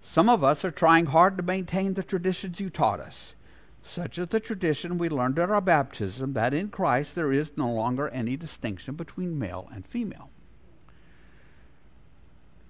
[0.03, 3.35] Some of us are trying hard to maintain the traditions you taught us,
[3.81, 7.71] such as the tradition we learned at our baptism that in Christ there is no
[7.71, 10.31] longer any distinction between male and female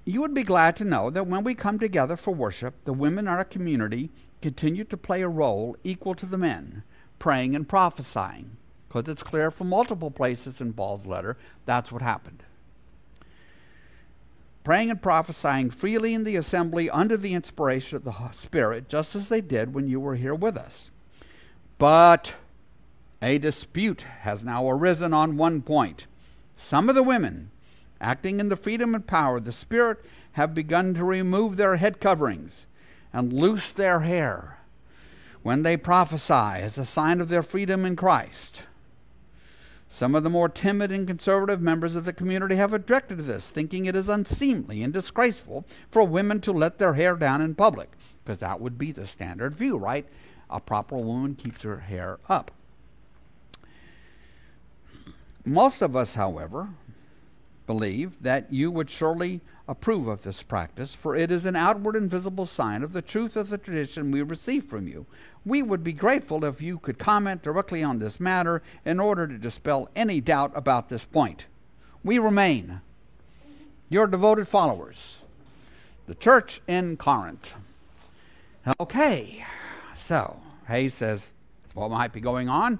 [0.07, 3.26] you would be glad to know that when we come together for worship, the women
[3.26, 6.84] in our community continue to play a role equal to the men,
[7.18, 12.44] praying and prophesying, because it's clear from multiple places in Paul's letter that's what happened.
[14.62, 19.28] Praying and prophesying freely in the assembly under the inspiration of the Spirit, just as
[19.28, 20.90] they did when you were here with us.
[21.78, 22.34] But
[23.20, 26.07] a dispute has now arisen on one point.
[26.57, 27.50] Some of the women,
[28.01, 32.01] acting in the freedom and power of the Spirit, have begun to remove their head
[32.01, 32.66] coverings
[33.12, 34.59] and loose their hair
[35.42, 38.64] when they prophesy as a sign of their freedom in Christ.
[39.88, 43.49] Some of the more timid and conservative members of the community have objected to this,
[43.49, 47.90] thinking it is unseemly and disgraceful for women to let their hair down in public,
[48.22, 50.07] because that would be the standard view, right?
[50.51, 52.51] A proper woman keeps her hair up.
[55.47, 56.68] Most of us, however,
[57.67, 62.11] believe that you would surely approve of this practice, for it is an outward and
[62.11, 65.07] visible sign of the truth of the tradition we receive from you.
[65.45, 69.39] We would be grateful if you could comment directly on this matter in order to
[69.39, 71.47] dispel any doubt about this point.
[72.05, 72.81] We remain
[73.89, 75.17] your devoted followers,
[76.07, 77.55] the church in Corinth.
[78.81, 79.45] Okay,
[79.97, 81.33] so Hays says
[81.75, 82.79] what might be going on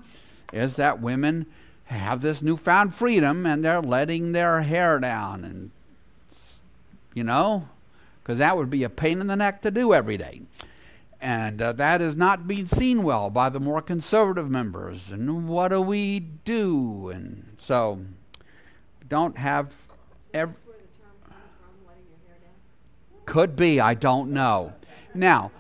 [0.53, 1.47] is that women
[1.87, 5.70] have this newfound freedom and they're letting their hair down and
[7.14, 7.68] you know
[8.26, 10.43] because that would be a pain in the neck to do every day.
[11.20, 15.12] And uh, that is not being seen well by the more conservative members.
[15.12, 17.09] And what do we do?
[17.09, 18.01] And so
[19.09, 19.72] don't have
[23.24, 24.72] could be i don't know.
[25.14, 25.53] Now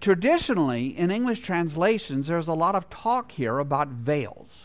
[0.00, 4.63] traditionally in english translations there's a lot of talk here about veils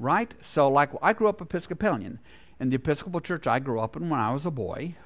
[0.00, 0.34] right?
[0.42, 2.18] So, like, I grew up Episcopalian.
[2.58, 4.96] In the Episcopal church I grew up in when I was a boy,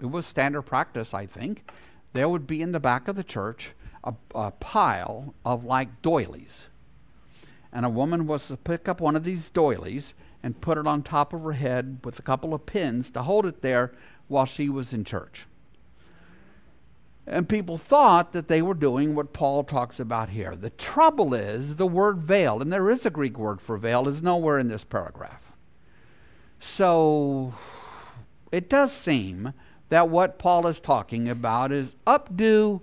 [0.00, 1.70] it was standard practice, I think.
[2.12, 3.72] There would be in the back of the church
[4.02, 6.66] a, a pile of like doilies.
[7.72, 11.02] And a woman was to pick up one of these doilies and put it on
[11.02, 13.92] top of her head with a couple of pins to hold it there
[14.28, 15.46] while she was in church.
[17.26, 20.54] And people thought that they were doing what Paul talks about here.
[20.54, 24.22] The trouble is, the word veil, and there is a Greek word for veil, is
[24.22, 25.56] nowhere in this paragraph.
[26.60, 27.54] So
[28.52, 29.54] it does seem
[29.88, 32.80] that what Paul is talking about is updo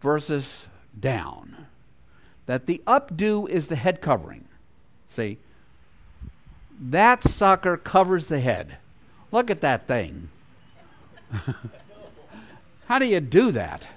[0.00, 0.66] versus
[0.98, 1.66] down.
[2.46, 4.46] That the updo is the head covering.
[5.06, 5.38] See?
[6.80, 8.78] That sucker covers the head.
[9.30, 10.30] Look at that thing.
[12.92, 13.88] How do you do that?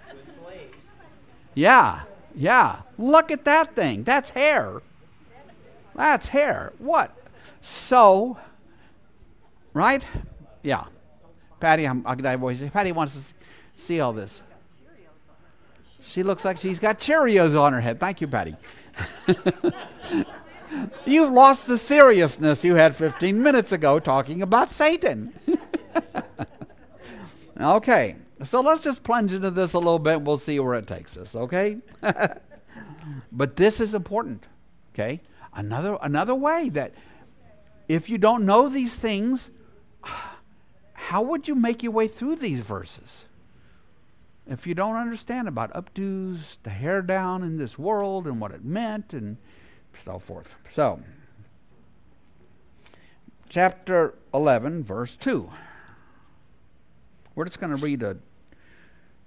[1.54, 2.78] Yeah, yeah.
[2.98, 4.04] Look at that thing.
[4.04, 4.82] That's hair.
[5.93, 6.72] That's hair.
[6.78, 7.14] What?
[7.60, 8.38] So,
[9.74, 10.02] right?
[10.64, 10.86] Yeah.
[11.60, 12.64] Patty, I'm, get voice.
[12.72, 13.34] Patty wants to
[13.76, 14.41] see all this.
[16.02, 18.00] She looks like she's got Cheerios on her head.
[18.00, 18.56] Thank you, Patty.
[21.06, 25.34] You've lost the seriousness you had 15 minutes ago talking about Satan.
[27.60, 30.88] okay, so let's just plunge into this a little bit and we'll see where it
[30.88, 31.77] takes us, okay?
[33.31, 34.43] but this is important,
[34.93, 35.21] okay?
[35.53, 36.93] Another, another way that
[37.88, 39.49] if you don't know these things,
[40.93, 43.25] how would you make your way through these verses?
[44.47, 48.63] If you don't understand about updos, the hair down in this world and what it
[48.63, 49.38] meant and
[49.93, 50.55] so forth.
[50.69, 50.99] So,
[53.49, 55.49] chapter 11, verse 2.
[57.33, 58.17] We're just going to read a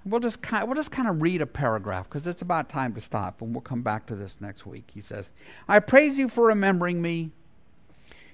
[0.05, 3.01] We'll just kind we'll just kind of read a paragraph because it's about time to
[3.01, 4.91] stop, and we'll come back to this next week.
[4.95, 5.33] He says,
[5.69, 7.33] "I praise you for remembering me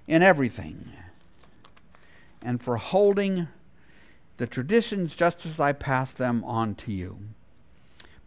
[0.06, 0.92] in everything,
[2.42, 3.48] and for holding
[4.36, 7.18] the traditions just as I pass them on to you.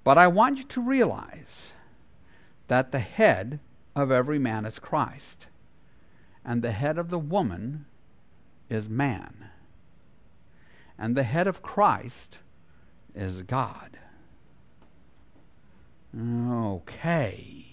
[0.03, 1.73] But I want you to realize
[2.67, 3.59] that the head
[3.95, 5.47] of every man is Christ,
[6.43, 7.85] and the head of the woman
[8.69, 9.49] is man,
[10.97, 12.39] and the head of Christ."
[13.17, 13.97] Is God.
[16.17, 17.65] Okay.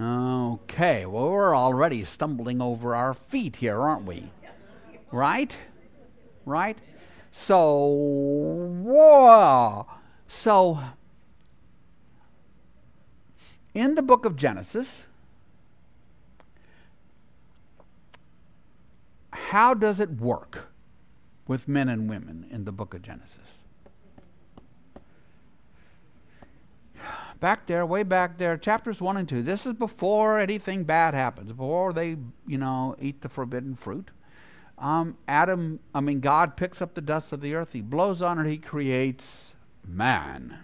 [0.00, 1.06] Okay.
[1.06, 4.30] Well, we're already stumbling over our feet here, aren't we?
[5.10, 5.56] Right?
[6.44, 6.78] Right?
[7.30, 7.86] So,
[8.82, 9.86] whoa.
[10.26, 10.78] So,
[13.74, 15.04] in the book of Genesis,
[19.32, 20.72] how does it work
[21.46, 23.61] with men and women in the book of Genesis?
[27.42, 29.42] Back there, way back there, chapters 1 and 2.
[29.42, 32.16] This is before anything bad happens, before they,
[32.46, 34.12] you know, eat the forbidden fruit.
[34.78, 38.38] Um, Adam, I mean, God picks up the dust of the earth, he blows on
[38.38, 40.60] it, he creates man.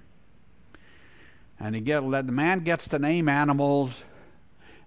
[1.58, 4.04] And he get, the man gets to name animals,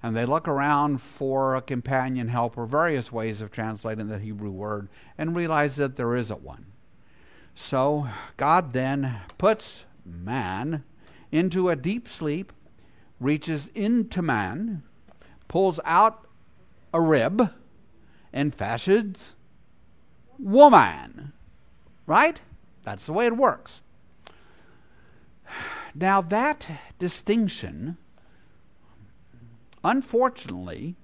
[0.01, 4.87] and they look around for a companion helper, various ways of translating the Hebrew word,
[5.17, 6.67] and realize that there isn't one.
[7.53, 8.07] So
[8.37, 10.85] God then puts man
[11.31, 12.51] into a deep sleep,
[13.19, 14.83] reaches into man,
[15.47, 16.27] pulls out
[16.93, 17.53] a rib,
[18.33, 19.35] and fashions
[20.37, 21.33] woman.
[22.05, 22.41] Right?
[22.83, 23.81] That's the way it works.
[25.93, 26.67] Now, that
[26.99, 27.97] distinction,
[29.83, 30.95] unfortunately,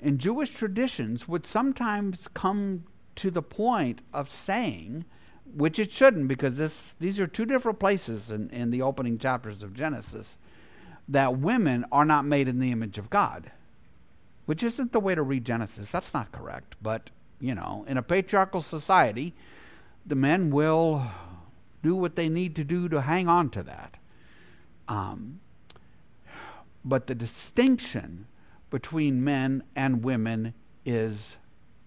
[0.00, 2.84] in Jewish traditions would sometimes come
[3.16, 5.04] to the point of saying,
[5.54, 9.62] which it shouldn't because this, these are two different places in, in the opening chapters
[9.62, 10.36] of Genesis,
[11.08, 13.50] that women are not made in the image of God,
[14.46, 15.90] which isn't the way to read Genesis.
[15.90, 16.76] That's not correct.
[16.80, 17.10] But,
[17.40, 19.34] you know, in a patriarchal society,
[20.06, 21.02] the men will
[21.82, 23.96] do what they need to do to hang on to that.
[24.88, 25.40] Um,
[26.84, 28.26] but the distinction
[28.70, 30.54] between men and women
[30.84, 31.36] is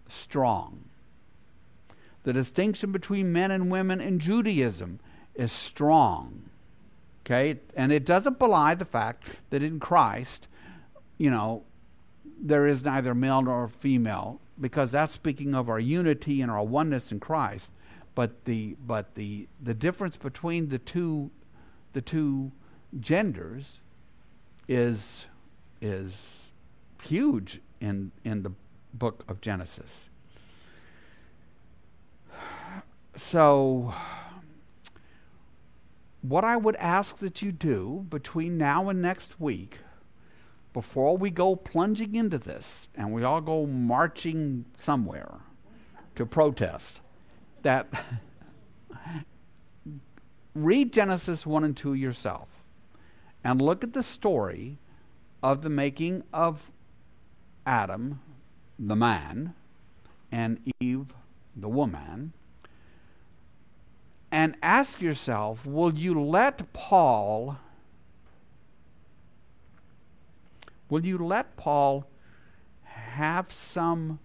[0.08, 0.86] strong.
[2.26, 5.00] The distinction between men and women in Judaism
[5.36, 6.50] is strong.
[7.24, 7.60] Okay?
[7.76, 10.48] And it doesn't belie the fact that in Christ,
[11.20, 11.64] you know,
[12.42, 17.12] there is neither male nor female, because that's speaking of our unity and our oneness
[17.12, 17.70] in Christ.
[18.16, 21.30] But the but the the difference between the two
[21.94, 22.52] the two
[23.00, 23.82] genders
[24.68, 25.28] is
[25.80, 26.52] is
[27.04, 28.54] huge in in the
[28.94, 30.10] book of Genesis.
[33.18, 33.94] So
[36.22, 39.80] what I would ask that you do between now and next week,
[40.74, 45.40] before we go plunging into this and we all go marching somewhere
[46.16, 47.00] to protest,
[47.62, 47.88] that
[50.56, 52.50] read Genesis 1 and 2 yourself
[53.44, 54.78] and look at the story
[55.42, 56.72] of the making of
[57.66, 58.20] Adam,
[58.78, 59.54] the man,
[60.32, 61.14] and Eve,
[61.56, 62.34] the woman
[64.36, 67.58] and ask yourself will you let Paul
[70.90, 72.06] will you let Paul
[72.84, 74.20] have some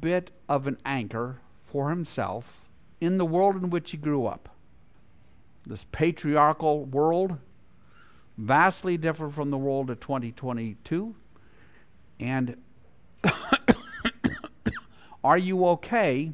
[0.00, 2.62] bit of an anchor for himself
[2.98, 4.48] in the world in which he grew up?
[5.66, 7.36] This patriarchal world
[8.38, 11.14] vastly different from the world of 2022
[12.18, 12.56] and
[15.22, 16.32] are you okay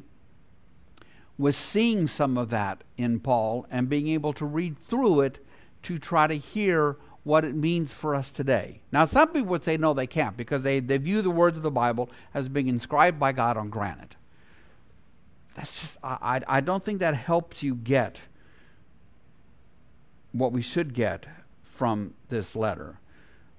[1.41, 5.43] was seeing some of that in Paul and being able to read through it
[5.83, 8.81] to try to hear what it means for us today.
[8.91, 11.63] Now, some people would say no, they can't because they, they view the words of
[11.63, 14.15] the Bible as being inscribed by God on granite.
[15.55, 18.21] That's just, I, I, I don't think that helps you get
[20.31, 21.25] what we should get
[21.63, 22.99] from this letter.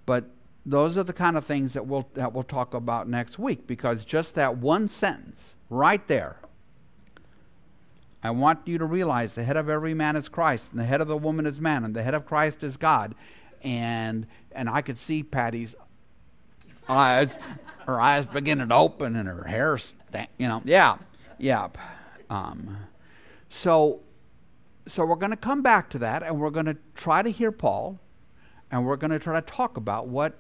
[0.06, 0.30] But
[0.64, 4.04] those are the kind of things that we'll, that we'll talk about next week because
[4.04, 6.36] just that one sentence right there
[8.22, 11.00] I want you to realize the head of every man is Christ, and the head
[11.00, 13.14] of the woman is man, and the head of Christ is God.
[13.62, 15.74] And and I could see Patty's
[16.88, 17.36] eyes,
[17.86, 20.98] her eyes beginning to open, and her hair, sta- you know, yeah,
[21.38, 21.68] yeah.
[22.30, 22.76] Um,
[23.48, 24.00] so,
[24.86, 27.52] so we're going to come back to that, and we're going to try to hear
[27.52, 27.98] Paul,
[28.70, 30.38] and we're going to try to talk about what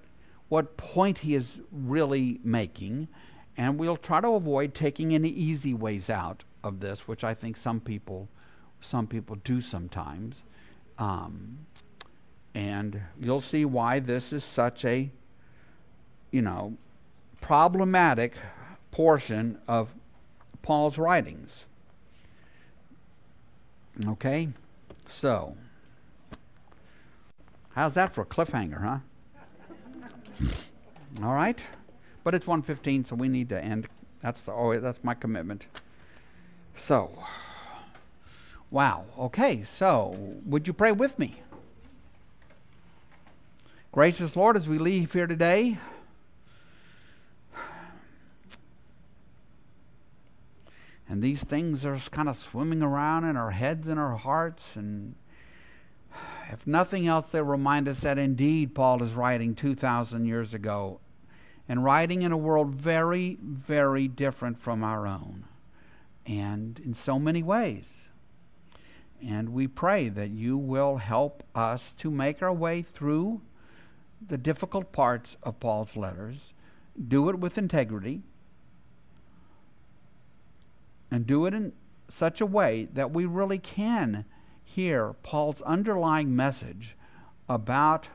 [0.48, 3.08] what point he is really making,
[3.56, 7.56] and we'll try to avoid taking any easy ways out of this, which I think
[7.56, 8.28] some people
[8.80, 10.42] some people do sometimes.
[10.98, 11.66] Um,
[12.54, 15.10] and you'll see why this is such a
[16.30, 16.76] you know
[17.40, 18.34] problematic
[18.90, 19.94] portion of
[20.62, 21.66] Paul's writings.
[24.06, 24.48] Okay?
[25.06, 25.56] So,
[27.74, 28.98] how's that for a cliffhanger, huh?
[31.22, 31.62] All right?
[32.24, 33.88] But it's 1:15, so we need to end.
[34.20, 35.66] That's the oh, that's my commitment.
[36.74, 37.18] So,
[38.70, 39.04] wow.
[39.18, 40.16] Okay, so
[40.46, 41.42] would you pray with me?
[43.90, 45.76] Gracious Lord, as we leave here today,
[51.06, 55.14] and these things are kind of swimming around in our heads and our hearts, and
[56.50, 61.00] if nothing else, they remind us that indeed Paul is writing 2,000 years ago
[61.72, 65.46] and writing in a world very, very different from our own
[66.26, 68.08] and in so many ways.
[69.26, 73.40] And we pray that you will help us to make our way through
[74.20, 76.52] the difficult parts of Paul's letters,
[77.08, 78.20] do it with integrity,
[81.10, 81.72] and do it in
[82.06, 84.26] such a way that we really can
[84.62, 86.96] hear Paul's underlying message
[87.48, 88.10] about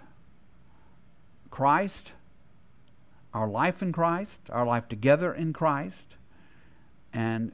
[1.49, 2.11] Christ,
[3.37, 6.15] our life in Christ, our life together in Christ,
[7.13, 7.51] and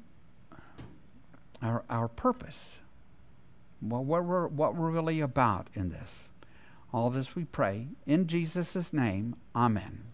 [1.61, 2.79] our, our purpose,
[3.81, 6.29] well, what we're, what we're really about in this.
[6.93, 9.35] All this we pray in Jesus' name.
[9.53, 10.12] Amen.